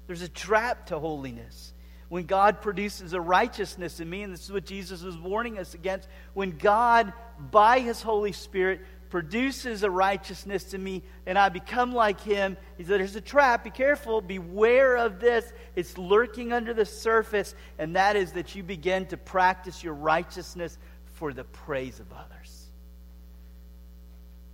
There's 0.06 0.22
a 0.22 0.28
trap 0.30 0.86
to 0.86 0.98
holiness. 0.98 1.74
When 2.08 2.24
God 2.24 2.62
produces 2.62 3.12
a 3.12 3.20
righteousness 3.20 4.00
in 4.00 4.08
me, 4.08 4.22
and 4.22 4.32
this 4.32 4.44
is 4.44 4.52
what 4.52 4.64
Jesus 4.64 5.02
is 5.02 5.18
warning 5.18 5.58
us 5.58 5.74
against, 5.74 6.08
when 6.32 6.56
God, 6.56 7.12
by 7.50 7.80
His 7.80 8.00
Holy 8.00 8.32
Spirit, 8.32 8.80
produces 9.12 9.82
a 9.82 9.90
righteousness 9.90 10.72
in 10.72 10.82
me 10.82 11.02
and 11.26 11.38
I 11.38 11.50
become 11.50 11.92
like 11.92 12.18
him. 12.18 12.56
He 12.78 12.84
said, 12.84 12.98
There's 12.98 13.14
a 13.14 13.20
trap. 13.20 13.62
Be 13.62 13.68
careful. 13.68 14.22
Beware 14.22 14.96
of 14.96 15.20
this. 15.20 15.52
It's 15.76 15.98
lurking 15.98 16.50
under 16.50 16.72
the 16.72 16.86
surface, 16.86 17.54
and 17.78 17.94
that 17.94 18.16
is 18.16 18.32
that 18.32 18.54
you 18.54 18.62
begin 18.62 19.04
to 19.08 19.18
practice 19.18 19.84
your 19.84 19.92
righteousness 19.92 20.78
for 21.12 21.34
the 21.34 21.44
praise 21.44 22.00
of 22.00 22.10
others. 22.10 22.68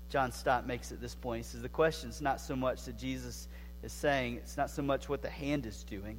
John 0.08 0.32
Stott 0.32 0.66
makes 0.66 0.90
it 0.90 1.00
this 1.00 1.14
point. 1.14 1.44
He 1.44 1.48
says, 1.48 1.62
The 1.62 1.68
question 1.68 2.10
is 2.10 2.20
not 2.20 2.40
so 2.40 2.56
much 2.56 2.82
that 2.86 2.98
Jesus 2.98 3.46
is 3.84 3.92
saying, 3.92 4.38
it's 4.38 4.56
not 4.56 4.70
so 4.70 4.82
much 4.82 5.08
what 5.08 5.22
the 5.22 5.30
hand 5.30 5.66
is 5.66 5.84
doing. 5.84 6.18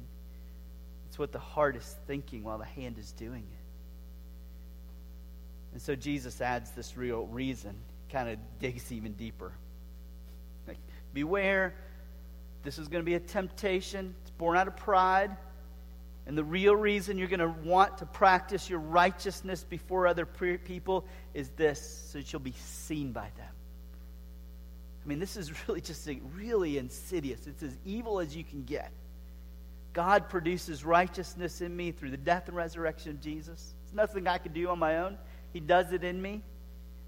It's 1.10 1.18
what 1.18 1.30
the 1.30 1.38
heart 1.38 1.76
is 1.76 1.94
thinking 2.06 2.42
while 2.42 2.56
the 2.56 2.64
hand 2.64 2.96
is 2.96 3.12
doing 3.12 3.42
it. 3.42 3.64
And 5.74 5.82
so 5.82 5.94
Jesus 5.94 6.40
adds 6.40 6.70
this 6.70 6.96
real 6.96 7.26
reason, 7.26 7.76
kind 8.10 8.28
of 8.28 8.38
digs 8.58 8.90
even 8.92 9.12
deeper. 9.12 9.52
Like, 10.66 10.78
beware, 11.12 11.74
this 12.62 12.78
is 12.78 12.88
going 12.88 13.02
to 13.02 13.06
be 13.06 13.14
a 13.14 13.20
temptation. 13.20 14.14
It's 14.22 14.30
born 14.30 14.56
out 14.56 14.68
of 14.68 14.76
pride. 14.76 15.36
And 16.26 16.36
the 16.36 16.44
real 16.44 16.76
reason 16.76 17.18
you're 17.18 17.28
going 17.28 17.40
to 17.40 17.54
want 17.64 17.98
to 17.98 18.06
practice 18.06 18.68
your 18.68 18.78
righteousness 18.78 19.64
before 19.64 20.06
other 20.06 20.26
people 20.26 21.04
is 21.34 21.48
this 21.50 22.06
so 22.10 22.18
that 22.18 22.32
you'll 22.32 22.40
be 22.40 22.54
seen 22.58 23.12
by 23.12 23.28
them. 23.36 23.52
I 25.04 25.08
mean, 25.08 25.18
this 25.18 25.36
is 25.36 25.50
really 25.68 25.80
just 25.80 26.06
a, 26.08 26.20
really 26.36 26.78
insidious. 26.78 27.46
It's 27.46 27.62
as 27.62 27.76
evil 27.84 28.20
as 28.20 28.36
you 28.36 28.44
can 28.44 28.64
get. 28.64 28.92
God 29.92 30.28
produces 30.28 30.84
righteousness 30.84 31.62
in 31.62 31.76
me 31.76 31.90
through 31.90 32.10
the 32.10 32.16
death 32.16 32.46
and 32.46 32.56
resurrection 32.56 33.10
of 33.10 33.20
Jesus. 33.20 33.74
It's 33.84 33.92
nothing 33.92 34.28
I 34.28 34.38
can 34.38 34.52
do 34.52 34.68
on 34.68 34.78
my 34.78 34.98
own. 34.98 35.18
He 35.52 35.58
does 35.58 35.92
it 35.92 36.04
in 36.04 36.20
me. 36.22 36.42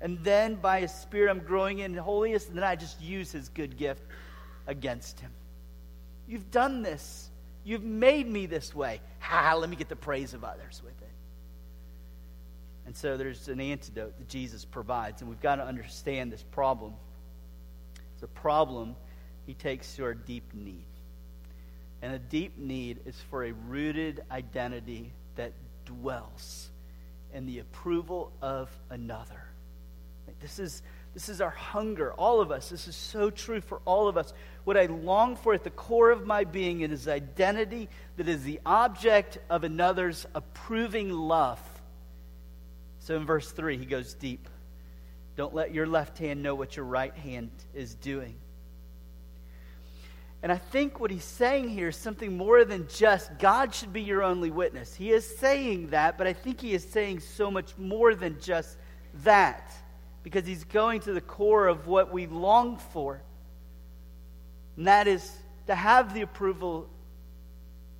And 0.02 0.18
then 0.24 0.56
by 0.56 0.80
His 0.80 0.92
Spirit, 0.92 1.30
I'm 1.30 1.38
growing 1.38 1.78
in 1.78 1.94
holiness, 1.94 2.48
and 2.48 2.56
then 2.56 2.64
I 2.64 2.74
just 2.74 3.00
use 3.00 3.30
His 3.30 3.48
good 3.48 3.78
gift 3.78 4.02
against 4.66 5.20
Him. 5.20 5.30
You've 6.26 6.50
done 6.50 6.82
this. 6.82 7.30
You've 7.64 7.84
made 7.84 8.28
me 8.28 8.46
this 8.46 8.74
way. 8.74 9.00
Ha, 9.22 9.54
let 9.54 9.70
me 9.70 9.76
get 9.76 9.88
the 9.88 9.96
praise 9.96 10.34
of 10.34 10.42
others 10.42 10.82
with 10.84 11.00
it. 11.00 11.08
And 12.86 12.96
so 12.96 13.16
there's 13.16 13.46
an 13.46 13.60
antidote 13.60 14.18
that 14.18 14.28
Jesus 14.28 14.64
provides, 14.64 15.22
and 15.22 15.30
we've 15.30 15.40
got 15.40 15.56
to 15.56 15.64
understand 15.64 16.32
this 16.32 16.42
problem. 16.42 16.92
It's 18.14 18.24
a 18.24 18.26
problem 18.26 18.96
he 19.46 19.54
takes 19.54 19.94
to 19.94 20.04
our 20.04 20.14
deep 20.14 20.52
need. 20.52 20.84
And 22.02 22.14
a 22.14 22.18
deep 22.18 22.58
need 22.58 22.98
is 23.06 23.14
for 23.30 23.44
a 23.44 23.52
rooted 23.52 24.24
identity 24.32 25.12
that 25.36 25.52
dwells 25.84 26.70
in 27.32 27.46
the 27.46 27.60
approval 27.60 28.32
of 28.42 28.68
another. 28.90 29.51
This 30.40 30.58
is, 30.58 30.82
this 31.14 31.28
is 31.28 31.40
our 31.40 31.50
hunger, 31.50 32.12
all 32.14 32.40
of 32.40 32.50
us. 32.50 32.68
This 32.68 32.88
is 32.88 32.96
so 32.96 33.30
true 33.30 33.60
for 33.60 33.80
all 33.84 34.08
of 34.08 34.16
us. 34.16 34.32
What 34.64 34.76
I 34.76 34.86
long 34.86 35.36
for 35.36 35.54
at 35.54 35.64
the 35.64 35.70
core 35.70 36.10
of 36.10 36.26
my 36.26 36.44
being 36.44 36.80
is 36.80 37.08
identity 37.08 37.88
that 38.16 38.28
is 38.28 38.42
the 38.44 38.60
object 38.64 39.38
of 39.50 39.64
another's 39.64 40.26
approving 40.34 41.10
love. 41.10 41.60
So 43.00 43.16
in 43.16 43.26
verse 43.26 43.50
3, 43.50 43.78
he 43.78 43.84
goes 43.84 44.14
deep. 44.14 44.48
Don't 45.36 45.54
let 45.54 45.72
your 45.72 45.86
left 45.86 46.18
hand 46.18 46.42
know 46.42 46.54
what 46.54 46.76
your 46.76 46.84
right 46.84 47.14
hand 47.14 47.50
is 47.74 47.94
doing. 47.94 48.36
And 50.42 50.50
I 50.50 50.56
think 50.56 50.98
what 50.98 51.10
he's 51.10 51.24
saying 51.24 51.68
here 51.68 51.88
is 51.88 51.96
something 51.96 52.36
more 52.36 52.64
than 52.64 52.88
just 52.88 53.38
God 53.38 53.72
should 53.74 53.92
be 53.92 54.02
your 54.02 54.24
only 54.24 54.50
witness. 54.50 54.92
He 54.92 55.12
is 55.12 55.38
saying 55.38 55.90
that, 55.90 56.18
but 56.18 56.26
I 56.26 56.32
think 56.32 56.60
he 56.60 56.74
is 56.74 56.84
saying 56.84 57.20
so 57.20 57.50
much 57.50 57.78
more 57.78 58.14
than 58.14 58.40
just 58.40 58.76
that 59.22 59.72
because 60.22 60.46
he's 60.46 60.64
going 60.64 61.00
to 61.00 61.12
the 61.12 61.20
core 61.20 61.66
of 61.66 61.86
what 61.86 62.12
we 62.12 62.26
long 62.26 62.78
for. 62.92 63.22
And 64.76 64.86
that 64.86 65.08
is 65.08 65.30
to 65.66 65.74
have 65.74 66.14
the 66.14 66.22
approval, 66.22 66.88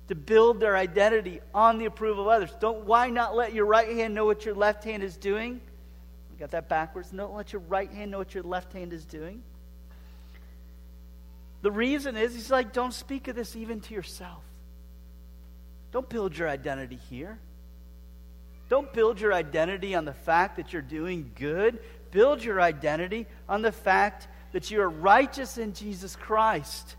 to 0.07 0.15
build 0.15 0.59
their 0.59 0.75
identity 0.75 1.41
on 1.53 1.77
the 1.77 1.85
approval 1.85 2.23
of 2.23 2.29
others. 2.29 2.51
Don't, 2.59 2.85
why 2.85 3.09
not 3.09 3.35
let 3.35 3.53
your 3.53 3.65
right 3.65 3.89
hand 3.89 4.13
know 4.13 4.25
what 4.25 4.45
your 4.45 4.55
left 4.55 4.83
hand 4.83 5.03
is 5.03 5.17
doing? 5.17 5.61
We 6.31 6.39
got 6.39 6.51
that 6.51 6.69
backwards. 6.69 7.11
Don't 7.11 7.35
let 7.35 7.53
your 7.53 7.61
right 7.67 7.91
hand 7.91 8.11
know 8.11 8.17
what 8.17 8.33
your 8.33 8.43
left 8.43 8.73
hand 8.73 8.93
is 8.93 9.05
doing. 9.05 9.43
The 11.61 11.71
reason 11.71 12.17
is, 12.17 12.33
he's 12.33 12.51
like, 12.51 12.73
don't 12.73 12.93
speak 12.93 13.27
of 13.27 13.35
this 13.35 13.55
even 13.55 13.79
to 13.81 13.93
yourself. 13.93 14.43
Don't 15.93 16.09
build 16.09 16.37
your 16.37 16.49
identity 16.49 16.99
here. 17.09 17.37
Don't 18.67 18.91
build 18.91 19.21
your 19.21 19.33
identity 19.33 19.93
on 19.93 20.03
the 20.03 20.13
fact 20.13 20.57
that 20.57 20.73
you're 20.73 20.81
doing 20.81 21.31
good. 21.35 21.79
Build 22.13 22.43
your 22.43 22.61
identity 22.61 23.25
on 23.49 23.63
the 23.63 23.71
fact 23.71 24.27
that 24.51 24.69
you 24.69 24.81
are 24.81 24.89
righteous 24.89 25.57
in 25.57 25.73
Jesus 25.73 26.15
Christ. 26.15 26.95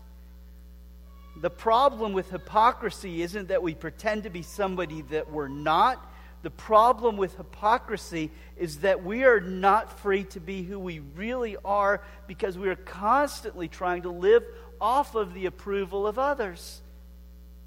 The 1.41 1.49
problem 1.49 2.11
with 2.11 2.29
hypocrisy 2.29 3.21
isn't 3.21 3.47
that 3.47 3.63
we 3.63 3.73
pretend 3.73 4.23
to 4.23 4.29
be 4.29 4.41
somebody 4.41 5.01
that 5.03 5.31
we're 5.31 5.47
not. 5.47 6.11
The 6.43 6.49
problem 6.49 7.15
with 7.15 7.37
hypocrisy 7.37 8.29
is 8.57 8.79
that 8.79 9.03
we 9.03 9.23
are 9.23 9.39
not 9.39 9.99
free 9.99 10.25
to 10.25 10.41
be 10.41 10.63
who 10.63 10.77
we 10.77 10.99
really 11.15 11.55
are 11.63 12.01
because 12.27 12.57
we 12.57 12.67
are 12.67 12.75
constantly 12.75 13.69
trying 13.69 14.01
to 14.01 14.11
live 14.11 14.43
off 14.81 15.15
of 15.15 15.33
the 15.33 15.45
approval 15.45 16.05
of 16.05 16.19
others 16.19 16.81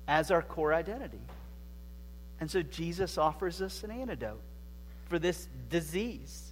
as 0.07 0.31
our 0.31 0.43
core 0.43 0.75
identity. 0.75 1.21
And 2.41 2.51
so 2.51 2.63
Jesus 2.63 3.17
offers 3.17 3.63
us 3.63 3.83
an 3.85 3.91
antidote 3.91 4.43
for 5.07 5.19
this 5.19 5.49
disease. 5.71 6.48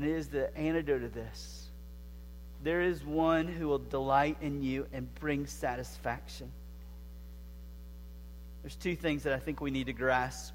And 0.00 0.08
it 0.08 0.16
is 0.16 0.28
the 0.28 0.56
antidote 0.56 1.02
to 1.02 1.08
this. 1.08 1.68
There 2.62 2.80
is 2.80 3.04
one 3.04 3.46
who 3.46 3.68
will 3.68 3.78
delight 3.78 4.38
in 4.40 4.62
you 4.62 4.86
and 4.94 5.14
bring 5.16 5.46
satisfaction. 5.46 6.50
There's 8.62 8.76
two 8.76 8.96
things 8.96 9.24
that 9.24 9.34
I 9.34 9.38
think 9.38 9.60
we 9.60 9.70
need 9.70 9.88
to 9.88 9.92
grasp 9.92 10.54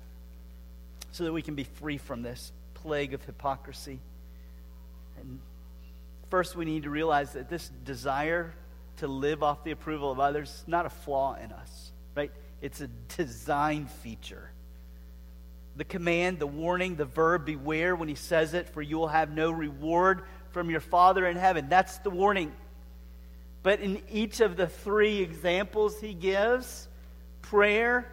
so 1.12 1.26
that 1.26 1.32
we 1.32 1.44
can 1.44 1.54
be 1.54 1.64
free 1.64 2.00
from 2.00 2.24
this 2.24 2.52
plague 2.74 3.14
of 3.14 3.24
hypocrisy. 3.24 4.00
And 5.20 5.40
first, 6.32 6.56
we 6.56 6.66
need 6.66 6.82
to 6.82 6.90
realize 6.90 7.34
that 7.34 7.48
this 7.48 7.70
desire 7.84 8.52
to 8.98 9.08
live 9.08 9.44
off 9.44 9.64
the 9.64 9.70
approval 9.70 10.12
of 10.12 10.20
others 10.20 10.50
is 10.50 10.64
not 10.66 10.88
a 10.88 10.90
flaw 10.90 11.36
in 11.36 11.52
us, 11.52 11.92
right? 12.16 12.32
It's 12.64 12.82
a 12.82 12.88
design 13.16 13.86
feature. 13.86 14.50
The 15.76 15.84
command, 15.84 16.40
the 16.40 16.48
warning, 16.48 16.96
the 16.96 17.06
verb, 17.06 17.46
beware 17.46 17.96
when 17.96 18.08
he 18.08 18.16
says 18.16 18.54
it, 18.54 18.70
for 18.70 18.82
you 18.82 18.98
will 18.98 19.08
have 19.08 19.32
no 19.32 19.52
reward 19.52 20.24
from 20.52 20.70
your 20.70 20.80
Father 20.80 21.28
in 21.28 21.36
heaven. 21.36 21.68
That's 21.70 21.98
the 22.00 22.10
warning. 22.10 22.54
But 23.62 23.82
in 23.82 24.02
each 24.10 24.40
of 24.40 24.56
the 24.56 24.68
three 24.68 25.22
examples 25.22 26.00
he 26.00 26.14
gives 26.14 26.88
prayer, 27.42 28.10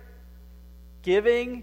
giving, 1.02 1.62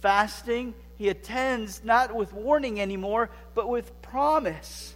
fasting 0.00 0.74
he 0.96 1.08
attends 1.08 1.82
not 1.84 2.14
with 2.14 2.32
warning 2.32 2.80
anymore, 2.80 3.30
but 3.54 3.68
with 3.68 4.00
promise. 4.02 4.94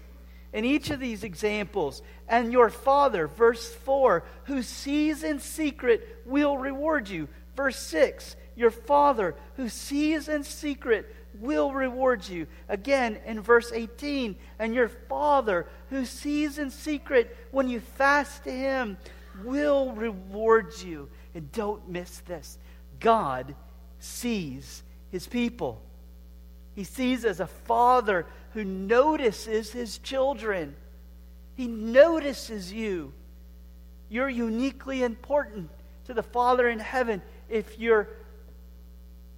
In 0.53 0.65
each 0.65 0.91
of 0.91 0.99
these 0.99 1.23
examples, 1.23 2.03
and 2.27 2.53
your 2.53 2.71
Father, 2.71 3.29
verse 3.29 3.73
4, 3.73 4.25
who 4.45 4.63
sees 4.63 5.23
in 5.23 5.39
secret 5.39 6.23
will 6.25 6.59
reward 6.59 7.09
you. 7.09 7.29
Verse 7.55 7.79
6, 7.79 8.35
your 8.61 8.71
Father, 8.71 9.35
who 9.57 9.69
sees 9.69 10.29
in 10.29 10.45
secret, 10.45 11.15
will 11.41 11.73
reward 11.73 12.29
you. 12.29 12.47
Again, 12.69 13.19
in 13.25 13.41
verse 13.41 13.73
18, 13.73 14.37
and 14.59 14.75
your 14.75 14.89
Father, 14.89 15.67
who 15.89 16.05
sees 16.05 16.59
in 16.59 16.71
secret 16.71 17.37
when 17.51 17.69
you 17.69 17.81
fast 17.81 18.45
to 18.45 18.53
Him, 18.53 18.99
will 19.45 19.93
reward 19.93 20.73
you. 20.83 21.09
And 21.35 21.51
don't 21.53 21.89
miss 21.89 22.19
this 22.21 22.59
God 22.99 23.55
sees 23.99 24.83
His 25.11 25.27
people. 25.27 25.83
He 26.75 26.85
sees 26.85 27.25
as 27.25 27.41
a 27.41 27.47
father 27.47 28.27
who 28.55 28.65
notices 28.65 29.73
his 29.73 29.99
children. 29.99 30.75
He 31.57 31.67
notices 31.67 32.73
you. 32.73 33.13
You're 34.09 34.29
uniquely 34.29 35.03
important 35.03 35.71
to 36.07 36.15
the 36.15 36.23
Father 36.23 36.69
in 36.69 36.79
heaven 36.79 37.23
if 37.49 37.79
you're 37.79 38.09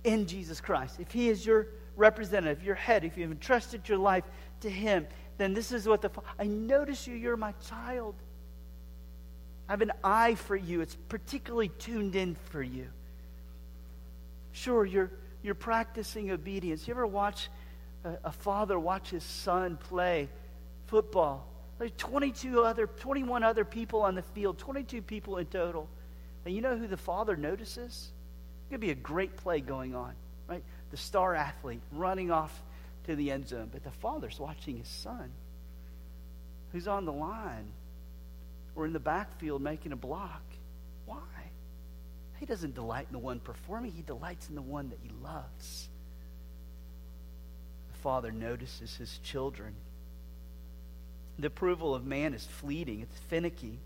in 0.04 0.26
Jesus 0.26 0.60
Christ. 0.60 0.96
If 1.00 1.12
He 1.12 1.28
is 1.28 1.44
your 1.44 1.68
representative, 1.96 2.62
your 2.62 2.74
head, 2.74 3.04
if 3.04 3.16
you've 3.16 3.30
entrusted 3.30 3.88
your 3.88 3.98
life 3.98 4.24
to 4.60 4.70
Him, 4.70 5.06
then 5.38 5.54
this 5.54 5.72
is 5.72 5.86
what 5.86 6.02
the 6.02 6.10
I 6.38 6.44
notice 6.44 7.06
you, 7.06 7.14
you're 7.14 7.36
my 7.36 7.52
child. 7.68 8.14
I 9.68 9.72
have 9.72 9.82
an 9.82 9.92
eye 10.04 10.34
for 10.34 10.56
you. 10.56 10.80
It's 10.80 10.96
particularly 11.08 11.68
tuned 11.78 12.16
in 12.16 12.34
for 12.50 12.62
you. 12.62 12.88
Sure, 14.52 14.84
you're 14.84 15.10
you're 15.42 15.54
practicing 15.54 16.30
obedience. 16.30 16.86
You 16.86 16.94
ever 16.94 17.06
watch 17.06 17.48
a, 18.04 18.16
a 18.24 18.32
father 18.32 18.78
watch 18.78 19.10
his 19.10 19.24
son 19.24 19.76
play 19.76 20.28
football? 20.86 21.46
There's 21.78 21.92
22 21.96 22.62
other, 22.62 22.86
21 22.86 23.42
other 23.42 23.64
people 23.64 24.02
on 24.02 24.14
the 24.14 24.22
field, 24.22 24.58
22 24.58 25.02
people 25.02 25.38
in 25.38 25.46
total. 25.46 25.88
And 26.44 26.54
you 26.54 26.60
know 26.60 26.76
who 26.76 26.86
the 26.86 26.96
father 26.96 27.36
notices? 27.36 28.12
To 28.72 28.78
be 28.78 28.90
a 28.90 28.94
great 28.94 29.36
play 29.36 29.60
going 29.60 29.94
on, 29.94 30.14
right? 30.48 30.64
The 30.90 30.96
star 30.96 31.34
athlete 31.34 31.82
running 31.92 32.30
off 32.30 32.58
to 33.04 33.14
the 33.14 33.30
end 33.30 33.46
zone. 33.46 33.68
But 33.70 33.84
the 33.84 33.90
father's 33.90 34.40
watching 34.40 34.78
his 34.78 34.88
son 34.88 35.30
who's 36.72 36.88
on 36.88 37.04
the 37.04 37.12
line 37.12 37.66
or 38.74 38.86
in 38.86 38.94
the 38.94 38.98
backfield 38.98 39.60
making 39.60 39.92
a 39.92 39.96
block. 39.96 40.42
Why? 41.04 41.18
He 42.40 42.46
doesn't 42.46 42.74
delight 42.74 43.06
in 43.08 43.12
the 43.12 43.18
one 43.18 43.40
performing, 43.40 43.92
he 43.92 44.00
delights 44.00 44.48
in 44.48 44.54
the 44.54 44.62
one 44.62 44.88
that 44.88 44.98
he 45.02 45.10
loves. 45.22 45.90
The 47.92 47.98
Father 47.98 48.32
notices 48.32 48.96
his 48.96 49.18
children. 49.18 49.74
The 51.38 51.48
approval 51.48 51.94
of 51.94 52.06
man 52.06 52.32
is 52.32 52.46
fleeting, 52.46 53.02
it's 53.02 53.18
finicky, 53.28 53.78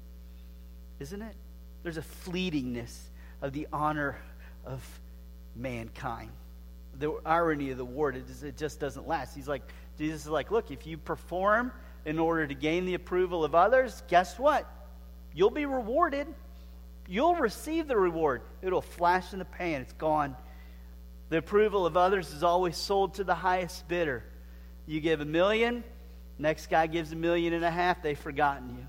isn't 1.01 1.23
it? 1.23 1.35
There's 1.83 1.99
a 1.99 2.03
fleetingness 2.03 2.97
of 3.43 3.53
the 3.53 3.67
honor 3.73 4.17
of 4.67 5.01
mankind. 5.55 6.31
The 6.99 7.19
irony 7.25 7.71
of 7.71 7.79
the 7.79 7.85
word 7.85 8.17
is 8.17 8.43
it 8.43 8.57
just 8.57 8.81
doesn't 8.81 9.07
last. 9.07 9.35
He's 9.35 9.49
like, 9.49 9.63
Jesus 9.99 10.23
is 10.23 10.29
like, 10.29 10.51
look, 10.51 10.71
if 10.71 10.87
you 10.87 10.99
perform 10.99 11.73
in 12.05 12.19
order 12.19 12.47
to 12.47 12.55
gain 12.55 12.85
the 12.85 12.95
approval 12.95 13.45
of 13.45 13.55
others, 13.55 14.03
guess 14.09 14.39
what? 14.39 14.71
You'll 15.35 15.51
be 15.51 15.67
rewarded. 15.67 16.27
You'll 17.09 17.37
receive 17.37 17.89
the 17.89 17.97
reward. 17.97 18.43
It'll 18.63 18.83
flash 18.83 19.33
in 19.33 19.39
the 19.39 19.45
pan, 19.45 19.83
it's 19.83 19.93
gone. 19.95 20.37
The 21.29 21.39
approval 21.39 21.87
of 21.87 21.97
others 21.97 22.33
is 22.33 22.43
always 22.43 22.77
sold 22.77 23.15
to 23.15 23.25
the 23.25 23.35
highest 23.35 23.87
bidder. 23.89 24.25
You 24.87 25.01
give 25.01 25.21
a 25.21 25.25
million, 25.25 25.83
next 26.39 26.71
guy 26.71 26.87
gives 26.87 27.13
a 27.13 27.17
million 27.17 27.53
and 27.53 27.65
a 27.65 27.71
half, 27.71 28.03
they've 28.03 28.19
forgotten 28.19 28.71
you. 28.71 28.87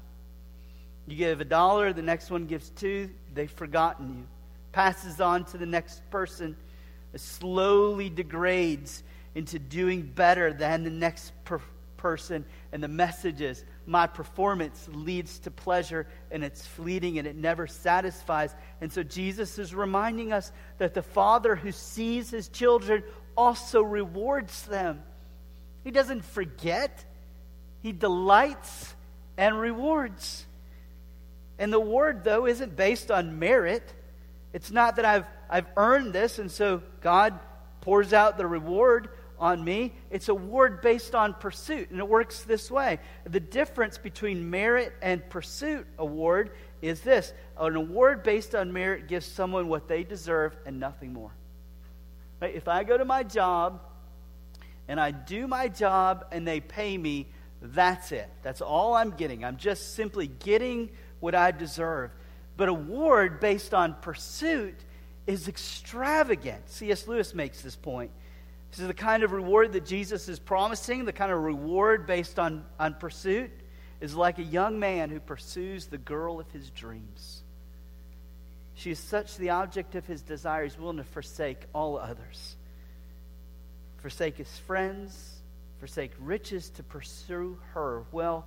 You 1.08 1.18
give 1.18 1.42
a 1.42 1.46
dollar, 1.46 1.94
the 1.94 2.02
next 2.02 2.30
one 2.30 2.46
gives 2.46 2.70
two, 2.70 3.10
they've 3.34 3.52
forgotten 3.52 4.18
you. 4.18 4.28
Passes 4.78 5.20
on 5.20 5.44
to 5.46 5.58
the 5.58 5.66
next 5.66 6.08
person, 6.12 6.56
slowly 7.16 8.12
degrades 8.12 9.02
into 9.34 9.58
doing 9.58 10.04
better 10.04 10.54
than 10.54 10.84
the 10.84 10.92
next 10.92 11.34
per- 11.46 11.63
person. 11.98 12.46
And 12.72 12.84
the 12.84 12.88
message 12.88 13.42
is 13.42 13.66
my 13.88 14.06
performance 14.06 14.88
leads 14.94 15.40
to 15.40 15.50
pleasure 15.50 16.06
and 16.30 16.44
it's 16.44 16.63
fleeting 16.63 17.18
and 17.18 17.28
it 17.28 17.36
never 17.36 17.66
satisfies. 17.66 18.54
And 18.80 18.94
so 18.94 19.02
Jesus 19.02 19.58
is 19.58 19.74
reminding 19.74 20.32
us 20.32 20.52
that 20.78 20.94
the 20.94 21.02
Father 21.02 21.56
who 21.56 21.72
sees 21.72 22.30
his 22.30 22.48
children 22.48 23.02
also 23.36 23.82
rewards 23.82 24.62
them. 24.68 25.02
He 25.86 25.90
doesn't 25.90 26.24
forget, 26.24 27.04
he 27.82 27.94
delights 27.94 28.94
and 29.38 29.60
rewards. 29.60 30.46
And 31.58 31.74
the 31.74 31.80
word, 31.80 32.24
though, 32.24 32.46
isn't 32.46 32.76
based 32.76 33.10
on 33.10 33.40
merit. 33.40 33.92
It's 34.58 34.72
not 34.72 34.96
that 34.96 35.06
I've, 35.06 35.28
I've 35.52 35.67
earned 35.78 36.13
this, 36.13 36.39
and 36.39 36.50
so 36.50 36.82
God 37.02 37.39
pours 37.82 38.12
out 38.12 38.39
the 38.39 38.48
reward 38.48 39.10
on 39.38 39.63
me. 39.63 39.93
It's 40.10 40.30
a 40.30 40.34
word 40.34 40.82
based 40.82 41.13
on 41.13 41.36
pursuit, 41.36 41.91
and 41.91 42.00
it 42.00 42.08
works 42.08 42.41
this 42.41 42.72
way. 42.72 42.98
The 43.24 43.39
difference 43.39 44.00
between 44.00 44.50
merit 44.50 44.93
and 45.00 45.22
pursuit 45.30 45.86
award 46.00 46.54
is 46.82 47.02
this 47.02 47.34
an 47.56 47.76
award 47.76 48.24
based 48.24 48.56
on 48.56 48.74
merit 48.74 49.08
gives 49.08 49.28
someone 49.28 49.67
what 49.67 49.88
they 49.88 50.04
deserve 50.04 50.58
and 50.65 50.80
nothing 50.80 51.13
more. 51.13 51.36
Right? 52.41 52.56
If 52.56 52.67
I 52.67 52.84
go 52.84 52.98
to 52.98 53.06
my 53.06 53.22
job 53.22 53.80
and 54.88 55.00
I 55.00 55.12
do 55.12 55.48
my 55.48 55.67
job 55.67 56.26
and 56.32 56.48
they 56.48 56.62
pay 56.62 56.98
me, 56.98 57.28
that's 57.62 58.12
it. 58.12 58.28
That's 58.41 58.62
all 58.62 58.96
I'm 58.96 59.12
getting. 59.12 59.46
I'm 59.46 59.58
just 59.58 59.93
simply 59.93 60.26
getting 60.26 60.89
what 61.20 61.36
I 61.36 61.52
deserve. 61.52 62.10
But 62.58 62.70
award 62.70 63.39
based 63.39 63.74
on 63.74 63.96
pursuit 64.02 64.76
is 65.28 65.48
extravagant. 65.48 66.70
C.S. 66.70 67.08
Lewis 67.08 67.36
makes 67.36 67.62
this 67.62 67.76
point. 67.76 68.12
This 68.72 68.80
is 68.80 68.88
the 68.88 68.93
kind 68.93 69.24
of 69.24 69.32
reward 69.32 69.74
that 69.74 69.86
Jesus 69.86 70.28
is 70.28 70.39
promising, 70.39 71.06
the 71.06 71.13
kind 71.13 71.32
of 71.32 71.41
reward 71.41 72.08
based 72.08 72.39
on, 72.39 72.65
on 72.80 72.96
pursuit, 72.96 73.52
is 74.02 74.15
like 74.15 74.39
a 74.39 74.43
young 74.43 74.80
man 74.80 75.10
who 75.10 75.20
pursues 75.20 75.86
the 75.86 75.98
girl 75.98 76.39
of 76.39 76.50
his 76.52 76.70
dreams. 76.72 77.43
She 78.76 78.91
is 78.91 79.00
such 79.00 79.38
the 79.38 79.52
object 79.52 79.96
of 79.96 80.06
his 80.06 80.22
desire, 80.22 80.63
he's 80.63 80.78
willing 80.78 80.98
to 80.98 81.04
forsake 81.04 81.62
all 81.74 81.98
others. 81.98 82.56
Forsake 84.02 84.38
his 84.38 84.58
friends, 84.60 85.41
forsake 85.80 86.12
riches 86.20 86.70
to 86.72 86.84
pursue 86.84 87.58
her. 87.74 88.04
Well, 88.12 88.46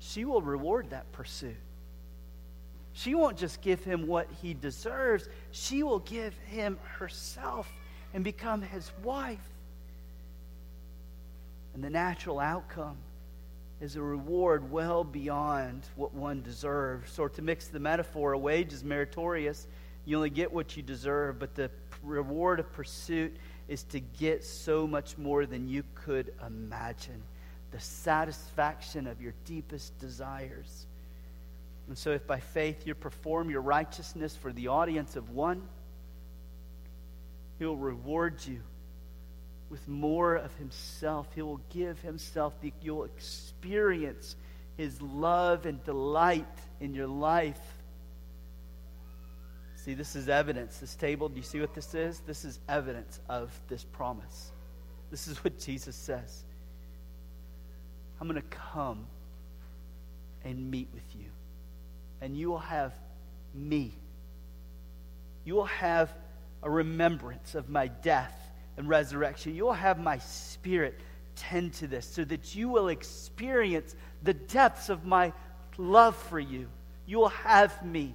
she 0.00 0.24
will 0.24 0.42
reward 0.42 0.90
that 0.90 1.10
pursuit. 1.12 1.56
She 2.98 3.14
won't 3.14 3.36
just 3.36 3.60
give 3.60 3.84
him 3.84 4.08
what 4.08 4.26
he 4.42 4.54
deserves, 4.54 5.28
she 5.52 5.84
will 5.84 6.00
give 6.00 6.36
him 6.46 6.80
herself 6.98 7.72
and 8.12 8.24
become 8.24 8.60
his 8.60 8.90
wife. 9.04 9.38
And 11.74 11.84
the 11.84 11.90
natural 11.90 12.40
outcome 12.40 12.96
is 13.80 13.94
a 13.94 14.02
reward 14.02 14.68
well 14.72 15.04
beyond 15.04 15.82
what 15.94 16.12
one 16.12 16.42
deserves. 16.42 17.20
Or 17.20 17.28
to 17.28 17.40
mix 17.40 17.68
the 17.68 17.78
metaphor, 17.78 18.32
a 18.32 18.38
wage 18.38 18.72
is 18.72 18.82
meritorious. 18.82 19.68
You 20.04 20.16
only 20.16 20.30
get 20.30 20.52
what 20.52 20.76
you 20.76 20.82
deserve, 20.82 21.38
but 21.38 21.54
the 21.54 21.70
reward 22.02 22.58
of 22.58 22.72
pursuit 22.72 23.36
is 23.68 23.84
to 23.84 24.00
get 24.00 24.42
so 24.42 24.88
much 24.88 25.16
more 25.16 25.46
than 25.46 25.68
you 25.68 25.84
could 25.94 26.34
imagine. 26.44 27.22
The 27.70 27.78
satisfaction 27.78 29.06
of 29.06 29.22
your 29.22 29.34
deepest 29.44 29.96
desires. 30.00 30.87
And 31.88 31.96
so, 31.96 32.10
if 32.10 32.26
by 32.26 32.38
faith 32.38 32.86
you 32.86 32.94
perform 32.94 33.48
your 33.48 33.62
righteousness 33.62 34.36
for 34.36 34.52
the 34.52 34.68
audience 34.68 35.16
of 35.16 35.30
one, 35.30 35.62
He'll 37.58 37.76
reward 37.76 38.44
you 38.46 38.60
with 39.70 39.88
more 39.88 40.36
of 40.36 40.54
Himself. 40.56 41.28
He 41.34 41.42
will 41.42 41.60
give 41.70 41.98
Himself. 42.00 42.52
You'll 42.82 43.04
experience 43.04 44.36
His 44.76 45.00
love 45.00 45.64
and 45.64 45.82
delight 45.82 46.46
in 46.78 46.94
your 46.94 47.06
life. 47.06 47.60
See, 49.76 49.94
this 49.94 50.14
is 50.14 50.28
evidence. 50.28 50.78
This 50.78 50.94
table, 50.94 51.30
do 51.30 51.36
you 51.36 51.42
see 51.42 51.60
what 51.60 51.74
this 51.74 51.94
is? 51.94 52.20
This 52.20 52.44
is 52.44 52.60
evidence 52.68 53.18
of 53.30 53.50
this 53.68 53.82
promise. 53.82 54.52
This 55.10 55.26
is 55.26 55.42
what 55.42 55.58
Jesus 55.58 55.96
says 55.96 56.44
I'm 58.20 58.28
going 58.28 58.40
to 58.40 58.48
come 58.48 59.06
and 60.44 60.70
meet 60.70 60.88
with 60.92 61.14
you 61.14 61.30
and 62.20 62.36
you 62.36 62.50
will 62.50 62.58
have 62.58 62.92
me. 63.54 63.92
You 65.44 65.54
will 65.54 65.64
have 65.64 66.12
a 66.62 66.70
remembrance 66.70 67.54
of 67.54 67.68
my 67.68 67.88
death 67.88 68.34
and 68.76 68.88
resurrection. 68.88 69.54
You 69.54 69.64
will 69.64 69.72
have 69.72 69.98
my 69.98 70.18
spirit 70.18 70.98
tend 71.36 71.74
to 71.74 71.86
this 71.86 72.06
so 72.06 72.24
that 72.24 72.54
you 72.54 72.68
will 72.68 72.88
experience 72.88 73.94
the 74.22 74.34
depths 74.34 74.88
of 74.88 75.04
my 75.04 75.32
love 75.76 76.16
for 76.16 76.40
you. 76.40 76.68
You 77.06 77.18
will 77.18 77.28
have 77.28 77.84
me. 77.84 78.14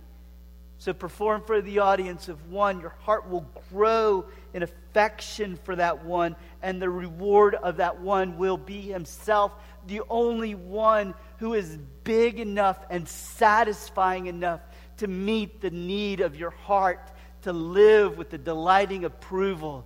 So 0.77 0.91
perform 0.91 1.43
for 1.43 1.61
the 1.61 1.79
audience 1.79 2.27
of 2.27 2.51
one. 2.51 2.81
Your 2.81 2.93
heart 2.99 3.29
will 3.29 3.47
grow 3.71 4.25
in 4.53 4.63
affection 4.63 5.57
for 5.63 5.75
that 5.77 6.03
one, 6.03 6.35
and 6.61 6.81
the 6.81 6.89
reward 6.89 7.55
of 7.55 7.77
that 7.77 8.01
one 8.01 8.37
will 8.37 8.57
be 8.57 8.81
himself, 8.81 9.53
the 9.87 10.01
only 10.09 10.55
one 10.55 11.13
who 11.43 11.55
is 11.55 11.77
big 12.05 12.39
enough 12.39 12.85
and 12.89 13.05
satisfying 13.05 14.27
enough 14.27 14.61
to 14.95 15.07
meet 15.07 15.59
the 15.59 15.69
need 15.69 16.21
of 16.21 16.37
your 16.37 16.51
heart 16.51 17.11
to 17.41 17.51
live 17.51 18.17
with 18.17 18.29
the 18.29 18.37
delighting 18.37 19.03
approval 19.03 19.85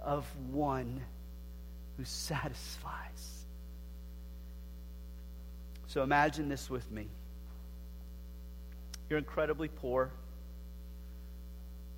of 0.00 0.24
one 0.52 1.02
who 1.96 2.04
satisfies. 2.04 3.44
So 5.88 6.04
imagine 6.04 6.48
this 6.48 6.70
with 6.70 6.88
me. 6.92 7.08
You're 9.10 9.18
incredibly 9.18 9.66
poor. 9.66 10.12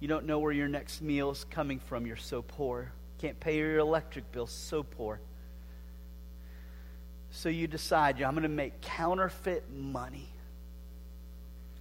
You 0.00 0.08
don't 0.08 0.24
know 0.24 0.38
where 0.38 0.50
your 0.50 0.68
next 0.68 1.02
meal 1.02 1.30
is 1.30 1.44
coming 1.50 1.78
from. 1.78 2.06
You're 2.06 2.16
so 2.16 2.40
poor. 2.40 2.90
Can't 3.18 3.38
pay 3.38 3.58
your 3.58 3.76
electric 3.76 4.32
bill. 4.32 4.46
So 4.46 4.82
poor. 4.82 5.20
So 7.36 7.48
you 7.48 7.66
decide, 7.66 8.22
I'm 8.22 8.34
going 8.34 8.44
to 8.44 8.48
make 8.48 8.80
counterfeit 8.80 9.68
money 9.68 10.28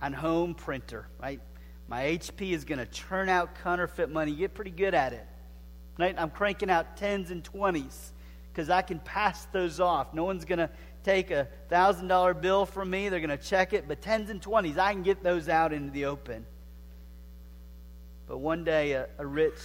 on 0.02 0.12
home 0.12 0.56
printer, 0.56 1.06
right? 1.22 1.40
My 1.88 2.06
HP 2.06 2.54
is 2.54 2.66
going 2.66 2.80
to 2.80 2.88
churn 2.88 3.30
out 3.30 3.54
counterfeit 3.64 4.10
money. 4.10 4.32
You 4.32 4.38
get 4.38 4.56
pretty 4.56 4.72
good 4.72 4.96
at 4.96 5.14
it. 5.14 5.26
Right? 6.00 6.16
I'm 6.18 6.32
cranking 6.32 6.72
out 6.72 6.98
tens 6.98 7.30
and 7.30 7.44
twenties 7.44 8.14
because 8.52 8.72
I 8.72 8.82
can 8.82 8.98
pass 9.00 9.46
those 9.54 9.80
off. 9.80 10.12
No 10.12 10.24
one's 10.24 10.44
going 10.44 10.58
to 10.58 10.72
take 11.04 11.30
a 11.30 11.48
thousand 11.70 12.08
dollar 12.08 12.34
bill 12.34 12.66
from 12.66 12.90
me. 12.90 13.10
They're 13.10 13.20
going 13.20 13.30
to 13.30 13.38
check 13.38 13.74
it, 13.74 13.88
but 13.88 14.02
tens 14.02 14.32
and 14.32 14.42
twenties, 14.42 14.80
I 14.80 14.92
can 14.92 15.04
get 15.04 15.22
those 15.22 15.50
out 15.50 15.72
into 15.72 15.92
the 15.92 16.06
open. 16.06 16.48
But 18.28 18.40
one 18.40 18.64
day, 18.64 18.94
a, 18.94 19.08
a 19.20 19.26
rich 19.26 19.60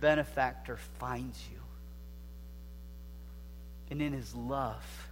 benefactor 0.00 0.78
finds 0.98 1.38
you. 1.52 1.58
And 3.90 4.00
in 4.00 4.14
his 4.14 4.34
love, 4.34 5.09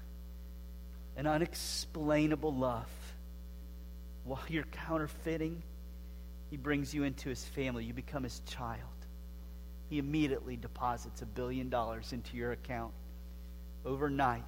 an 1.18 1.26
unexplainable 1.26 2.54
love. 2.54 2.88
While 4.22 4.40
you're 4.48 4.62
counterfeiting, 4.62 5.64
he 6.48 6.57
brings 6.57 6.94
you 6.94 7.02
into 7.02 7.28
his 7.28 7.44
family. 7.44 7.85
You 7.85 7.92
become 7.92 8.22
his 8.22 8.40
child. 8.46 8.78
He 9.90 9.98
immediately 9.98 10.57
deposits 10.57 11.20
a 11.20 11.26
billion 11.26 11.70
dollars 11.70 12.12
into 12.12 12.37
your 12.37 12.52
account. 12.52 12.92
Overnight, 13.85 14.44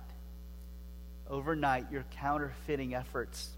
overnight, 1.29 1.91
your 1.91 2.05
counterfeiting 2.13 2.95
efforts 2.95 3.51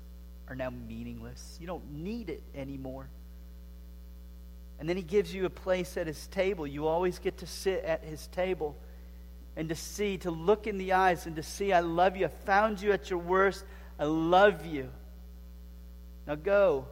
are 0.49 0.57
now 0.57 0.71
meaningless. 0.71 1.59
You 1.61 1.67
don't 1.67 1.93
need 1.93 2.31
it 2.31 2.43
anymore. 2.55 3.11
And 4.81 4.89
then 4.89 4.97
he 4.97 5.03
gives 5.03 5.35
you 5.35 5.45
a 5.45 5.51
place 5.51 5.99
at 5.99 6.07
his 6.07 6.27
table. 6.29 6.67
You 6.67 6.87
always 6.87 7.19
get 7.19 7.39
to 7.39 7.47
sit 7.47 7.85
at 7.85 8.05
his 8.05 8.27
table 8.29 8.75
and 9.57 9.69
to 9.69 9.75
see, 9.75 10.19
to 10.19 10.31
look 10.31 10.67
in 10.67 10.79
the 10.79 10.93
eyes 10.93 11.27
and 11.27 11.37
to 11.37 11.43
see, 11.43 11.73
I 11.73 11.81
love 11.81 12.17
you. 12.17 12.27
I 12.27 12.29
found 12.29 12.81
you 12.81 12.93
at 12.93 13.11
your 13.11 13.19
worst. 13.19 13.65
I 13.99 14.05
love 14.05 14.65
you. 14.65 14.91
Now 16.27 16.37
go. 16.37 16.87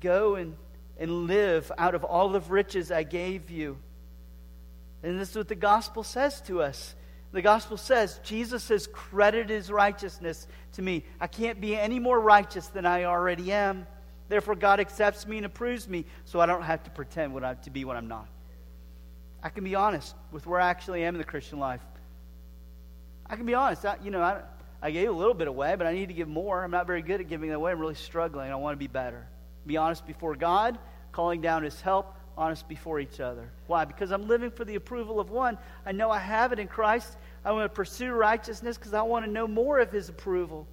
Go 0.00 0.34
and, 0.34 0.56
and 0.98 1.26
live 1.26 1.70
out 1.78 1.94
of 1.94 2.04
all 2.04 2.34
of 2.34 2.50
riches 2.50 2.90
I 2.90 3.04
gave 3.04 3.50
you. 3.50 3.78
And 5.02 5.18
this 5.18 5.30
is 5.30 5.36
what 5.36 5.48
the 5.48 5.54
gospel 5.54 6.02
says 6.02 6.40
to 6.42 6.62
us. 6.62 6.94
The 7.32 7.42
gospel 7.42 7.76
says 7.76 8.20
Jesus 8.22 8.68
has 8.68 8.86
credited 8.86 9.48
his 9.48 9.70
righteousness 9.70 10.46
to 10.72 10.82
me. 10.82 11.04
I 11.20 11.26
can't 11.28 11.60
be 11.60 11.76
any 11.76 11.98
more 11.98 12.20
righteous 12.20 12.66
than 12.66 12.84
I 12.84 13.04
already 13.04 13.52
am. 13.52 13.86
Therefore, 14.28 14.54
God 14.54 14.80
accepts 14.80 15.26
me 15.26 15.38
and 15.38 15.46
approves 15.46 15.88
me, 15.88 16.04
so 16.24 16.40
I 16.40 16.46
don't 16.46 16.62
have 16.62 16.82
to 16.84 16.90
pretend 16.90 17.34
what 17.34 17.44
I, 17.44 17.54
to 17.54 17.70
be 17.70 17.84
what 17.84 17.96
I'm 17.96 18.08
not. 18.08 18.28
I 19.42 19.48
can 19.48 19.64
be 19.64 19.74
honest 19.74 20.14
with 20.30 20.46
where 20.46 20.60
I 20.60 20.70
actually 20.70 21.04
am 21.04 21.14
in 21.14 21.18
the 21.18 21.24
Christian 21.24 21.58
life. 21.58 21.80
I 23.26 23.36
can 23.36 23.46
be 23.46 23.54
honest. 23.54 23.84
I, 23.84 23.96
you 24.02 24.10
know, 24.10 24.22
I, 24.22 24.42
I 24.80 24.90
gave 24.90 25.08
a 25.08 25.12
little 25.12 25.34
bit 25.34 25.48
away, 25.48 25.74
but 25.76 25.86
I 25.86 25.94
need 25.94 26.08
to 26.08 26.14
give 26.14 26.28
more. 26.28 26.62
I'm 26.62 26.70
not 26.70 26.86
very 26.86 27.02
good 27.02 27.20
at 27.20 27.28
giving 27.28 27.50
it 27.50 27.54
away. 27.54 27.72
I'm 27.72 27.80
really 27.80 27.94
struggling. 27.94 28.50
I 28.50 28.56
want 28.56 28.74
to 28.74 28.78
be 28.78 28.86
better. 28.86 29.26
Be 29.66 29.76
honest 29.76 30.06
before 30.06 30.36
God, 30.36 30.78
calling 31.12 31.40
down 31.40 31.62
His 31.62 31.80
help, 31.80 32.14
honest 32.36 32.68
before 32.68 33.00
each 33.00 33.20
other. 33.20 33.50
Why? 33.66 33.84
Because 33.84 34.10
I'm 34.10 34.28
living 34.28 34.50
for 34.50 34.64
the 34.64 34.74
approval 34.74 35.18
of 35.18 35.30
one. 35.30 35.58
I 35.84 35.92
know 35.92 36.10
I 36.10 36.18
have 36.18 36.52
it 36.52 36.58
in 36.58 36.68
Christ. 36.68 37.16
I 37.44 37.52
want 37.52 37.64
to 37.64 37.74
pursue 37.74 38.12
righteousness 38.12 38.76
because 38.76 38.94
I 38.94 39.02
want 39.02 39.24
to 39.24 39.30
know 39.30 39.48
more 39.48 39.80
of 39.80 39.90
His 39.90 40.08
approval. 40.08 40.66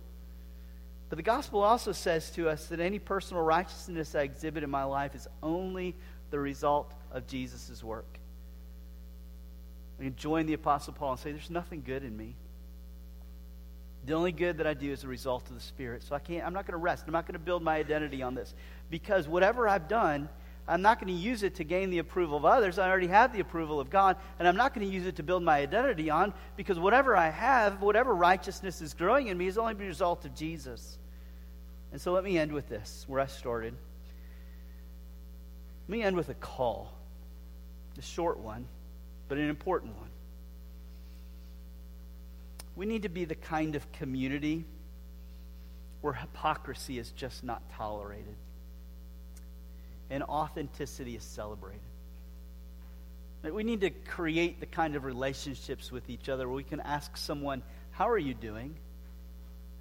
But 1.10 1.18
the 1.18 1.24
gospel 1.24 1.64
also 1.64 1.92
says 1.92 2.30
to 2.32 2.50
us 2.50 2.68
that 2.68 2.80
any 2.80 3.00
personal 3.00 3.42
righteousness 3.42 4.14
I 4.14 4.22
exhibit 4.22 4.64
in 4.64 4.70
my 4.70 4.84
life 4.84 5.16
is 5.16 5.28
only 5.42 5.96
the 6.30 6.40
result 6.40 6.94
of 7.12 7.26
Jesus' 7.26 7.84
work. 7.84 8.19
I 10.00 10.04
can 10.04 10.16
join 10.16 10.46
the 10.46 10.54
Apostle 10.54 10.94
Paul 10.94 11.12
and 11.12 11.20
say, 11.20 11.32
There's 11.32 11.50
nothing 11.50 11.84
good 11.86 12.04
in 12.04 12.16
me. 12.16 12.36
The 14.06 14.14
only 14.14 14.32
good 14.32 14.58
that 14.58 14.68
I 14.68 14.74
do 14.74 14.92
is 14.92 15.04
a 15.04 15.08
result 15.08 15.48
of 15.50 15.56
the 15.56 15.62
Spirit. 15.62 16.04
So 16.04 16.16
I 16.16 16.20
can't, 16.20 16.46
I'm 16.46 16.54
not 16.54 16.66
going 16.66 16.74
to 16.74 16.78
rest. 16.78 17.04
I'm 17.06 17.14
not 17.14 17.26
going 17.26 17.34
to 17.34 17.40
build 17.40 17.62
my 17.62 17.76
identity 17.76 18.24
on 18.24 18.34
this. 18.34 18.54
Because 18.90 19.28
whatever 19.28 19.68
I've 19.68 19.90
done, 19.90 20.30
I'm 20.68 20.82
not 20.82 21.00
going 21.00 21.14
to 21.14 21.20
use 21.20 21.44
it 21.44 21.56
to 21.56 21.64
gain 21.64 21.90
the 21.90 21.98
approval 21.98 22.38
of 22.38 22.46
others. 22.46 22.80
I 22.80 22.90
already 22.90 23.08
have 23.08 23.34
the 23.34 23.42
approval 23.42 23.80
of 23.80 23.90
God. 23.90 24.16
And 24.40 24.48
I'm 24.48 24.56
not 24.56 24.74
going 24.74 24.88
to 24.88 24.94
use 24.94 25.06
it 25.06 25.18
to 25.18 25.24
build 25.24 25.44
my 25.44 25.58
identity 25.58 26.10
on 26.10 26.34
because 26.56 26.80
whatever 26.80 27.16
I 27.18 27.30
have, 27.30 27.82
whatever 27.82 28.16
righteousness 28.16 28.82
is 28.82 28.94
growing 28.94 29.28
in 29.28 29.38
me, 29.38 29.48
is 29.48 29.58
only 29.58 29.74
the 29.74 29.86
result 29.86 30.24
of 30.26 30.34
Jesus. 30.34 30.98
And 31.92 32.00
so 32.00 32.14
let 32.14 32.24
me 32.24 32.38
end 32.38 32.54
with 32.54 32.70
this, 32.70 33.04
where 33.08 33.20
I 33.20 33.26
started. 33.26 33.76
Let 35.88 35.90
me 35.90 36.04
end 36.04 36.16
with 36.16 36.30
a 36.30 36.36
call, 36.36 36.94
a 37.98 38.02
short 38.02 38.40
one, 38.40 38.66
but 39.30 39.38
an 39.38 39.50
important 39.50 39.96
one. 39.96 40.10
We 42.76 42.86
need 42.86 43.04
to 43.04 43.10
be 43.10 43.26
the 43.26 43.36
kind 43.36 43.76
of 43.76 43.90
community 43.94 44.66
where 46.02 46.14
hypocrisy 46.14 46.98
is 46.98 47.12
just 47.12 47.44
not 47.44 47.62
tolerated 47.72 48.36
and 50.10 50.24
authenticity 50.24 51.16
is 51.16 51.24
celebrated. 51.24 51.82
We 53.44 53.64
need 53.64 53.82
to 53.82 53.90
create 53.90 54.60
the 54.60 54.66
kind 54.66 54.96
of 54.96 55.06
relationships 55.06 55.92
with 55.92 56.10
each 56.10 56.28
other 56.28 56.48
where 56.48 56.58
we 56.58 56.64
can 56.64 56.82
ask 56.82 57.16
someone, 57.16 57.62
How 57.92 58.10
are 58.10 58.18
you 58.18 58.34
doing? 58.34 58.76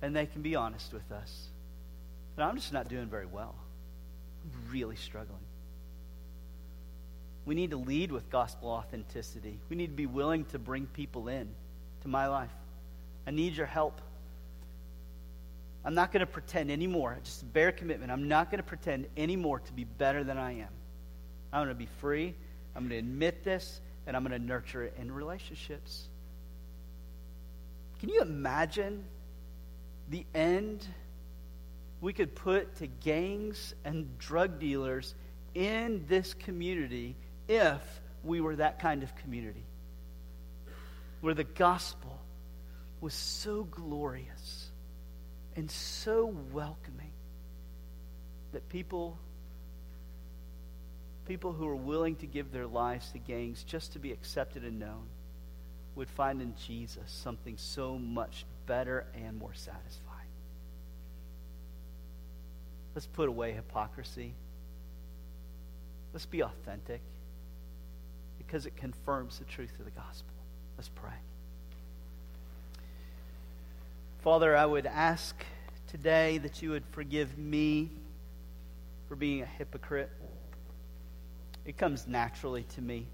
And 0.00 0.14
they 0.14 0.26
can 0.26 0.42
be 0.42 0.54
honest 0.54 0.92
with 0.92 1.10
us. 1.10 1.48
And 2.36 2.44
I'm 2.44 2.54
just 2.54 2.72
not 2.72 2.88
doing 2.88 3.06
very 3.06 3.26
well. 3.26 3.56
I'm 4.44 4.72
really 4.72 4.94
struggling. 4.94 5.47
We 7.48 7.54
need 7.54 7.70
to 7.70 7.78
lead 7.78 8.12
with 8.12 8.28
gospel 8.28 8.68
authenticity. 8.68 9.58
We 9.70 9.76
need 9.76 9.86
to 9.86 9.96
be 9.96 10.04
willing 10.04 10.44
to 10.46 10.58
bring 10.58 10.84
people 10.84 11.28
in 11.28 11.48
to 12.02 12.08
my 12.08 12.26
life. 12.26 12.52
I 13.26 13.30
need 13.30 13.56
your 13.56 13.64
help. 13.64 14.02
I'm 15.82 15.94
not 15.94 16.12
going 16.12 16.20
to 16.20 16.26
pretend 16.26 16.70
anymore. 16.70 17.16
Just 17.24 17.50
bear 17.54 17.72
commitment. 17.72 18.12
I'm 18.12 18.28
not 18.28 18.50
going 18.50 18.58
to 18.58 18.66
pretend 18.66 19.06
anymore 19.16 19.60
to 19.60 19.72
be 19.72 19.84
better 19.84 20.24
than 20.24 20.36
I 20.36 20.58
am. 20.58 20.68
I'm 21.50 21.60
going 21.60 21.68
to 21.70 21.74
be 21.74 21.88
free. 22.02 22.34
I'm 22.76 22.82
going 22.86 22.90
to 22.90 22.98
admit 22.98 23.44
this, 23.44 23.80
and 24.06 24.14
I'm 24.14 24.22
going 24.24 24.38
to 24.38 24.46
nurture 24.46 24.82
it 24.82 24.94
in 24.98 25.10
relationships. 25.10 26.10
Can 27.98 28.10
you 28.10 28.20
imagine 28.20 29.04
the 30.10 30.26
end 30.34 30.86
we 32.02 32.12
could 32.12 32.34
put 32.34 32.76
to 32.76 32.88
gangs 32.88 33.74
and 33.86 34.18
drug 34.18 34.60
dealers 34.60 35.14
in 35.54 36.04
this 36.08 36.34
community 36.34 37.16
if 37.48 37.80
we 38.22 38.40
were 38.40 38.56
that 38.56 38.78
kind 38.78 39.02
of 39.02 39.14
community? 39.16 39.64
Where 41.20 41.34
the 41.34 41.44
gospel 41.44 42.20
was 43.00 43.14
so 43.14 43.64
glorious 43.64 44.70
and 45.56 45.70
so 45.70 46.26
welcoming 46.52 47.12
that 48.52 48.68
people 48.68 49.18
people 51.26 51.52
who 51.52 51.68
are 51.68 51.76
willing 51.76 52.16
to 52.16 52.26
give 52.26 52.52
their 52.52 52.66
lives 52.66 53.10
to 53.12 53.18
gangs 53.18 53.62
just 53.62 53.92
to 53.92 53.98
be 53.98 54.12
accepted 54.12 54.64
and 54.64 54.78
known 54.78 55.06
would 55.94 56.08
find 56.08 56.40
in 56.40 56.54
Jesus 56.66 57.10
something 57.10 57.56
so 57.58 57.98
much 57.98 58.46
better 58.66 59.04
and 59.14 59.36
more 59.36 59.52
satisfying. 59.52 60.16
Let's 62.94 63.06
put 63.06 63.28
away 63.28 63.52
hypocrisy. 63.52 64.32
Let's 66.14 66.24
be 66.24 66.42
authentic 66.42 67.02
because 68.48 68.64
it 68.64 68.74
confirms 68.78 69.38
the 69.38 69.44
truth 69.44 69.78
of 69.78 69.84
the 69.84 69.90
gospel. 69.90 70.32
Let's 70.78 70.88
pray. 70.88 71.12
Father, 74.22 74.56
I 74.56 74.64
would 74.64 74.86
ask 74.86 75.36
today 75.86 76.38
that 76.38 76.62
you 76.62 76.70
would 76.70 76.84
forgive 76.92 77.36
me 77.36 77.90
for 79.06 79.16
being 79.16 79.42
a 79.42 79.46
hypocrite. 79.46 80.08
It 81.66 81.76
comes 81.76 82.08
naturally 82.08 82.62
to 82.74 82.80
me. 82.80 83.06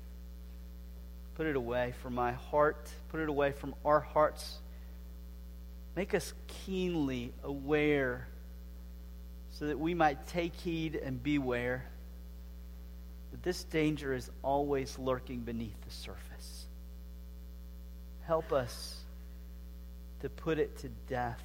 Put 1.34 1.46
it 1.46 1.56
away 1.56 1.94
from 2.00 2.14
my 2.14 2.30
heart, 2.30 2.88
put 3.08 3.18
it 3.18 3.28
away 3.28 3.50
from 3.50 3.74
our 3.84 3.98
hearts. 3.98 4.58
Make 5.96 6.14
us 6.14 6.32
keenly 6.46 7.32
aware 7.42 8.28
so 9.50 9.66
that 9.66 9.80
we 9.80 9.94
might 9.94 10.28
take 10.28 10.54
heed 10.54 10.94
and 10.94 11.20
beware 11.20 11.86
that 13.34 13.42
this 13.42 13.64
danger 13.64 14.14
is 14.14 14.30
always 14.44 14.96
lurking 14.96 15.40
beneath 15.40 15.74
the 15.84 15.90
surface. 15.90 16.66
Help 18.28 18.52
us 18.52 18.96
to 20.20 20.28
put 20.28 20.60
it 20.60 20.78
to 20.78 20.88
death. 21.08 21.42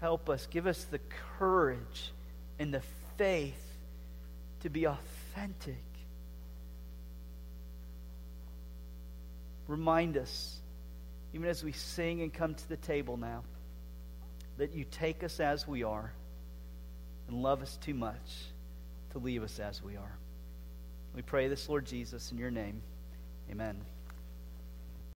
Help 0.00 0.28
us. 0.28 0.48
Give 0.50 0.66
us 0.66 0.82
the 0.86 0.98
courage 1.38 2.10
and 2.58 2.74
the 2.74 2.82
faith 3.16 3.64
to 4.62 4.68
be 4.68 4.88
authentic. 4.88 5.84
Remind 9.68 10.16
us, 10.16 10.58
even 11.32 11.48
as 11.48 11.62
we 11.62 11.70
sing 11.70 12.22
and 12.22 12.34
come 12.34 12.56
to 12.56 12.68
the 12.68 12.76
table 12.76 13.16
now, 13.16 13.44
that 14.58 14.74
you 14.74 14.84
take 14.84 15.22
us 15.22 15.38
as 15.38 15.68
we 15.68 15.84
are 15.84 16.12
and 17.28 17.40
love 17.40 17.62
us 17.62 17.76
too 17.76 17.94
much 17.94 18.18
to 19.12 19.18
leave 19.18 19.42
us 19.42 19.58
as 19.58 19.82
we 19.82 19.96
are. 19.96 20.18
We 21.14 21.22
pray 21.22 21.48
this, 21.48 21.68
Lord 21.68 21.84
Jesus, 21.84 22.32
in 22.32 22.38
your 22.38 22.50
name. 22.50 22.82
Amen. 23.50 23.76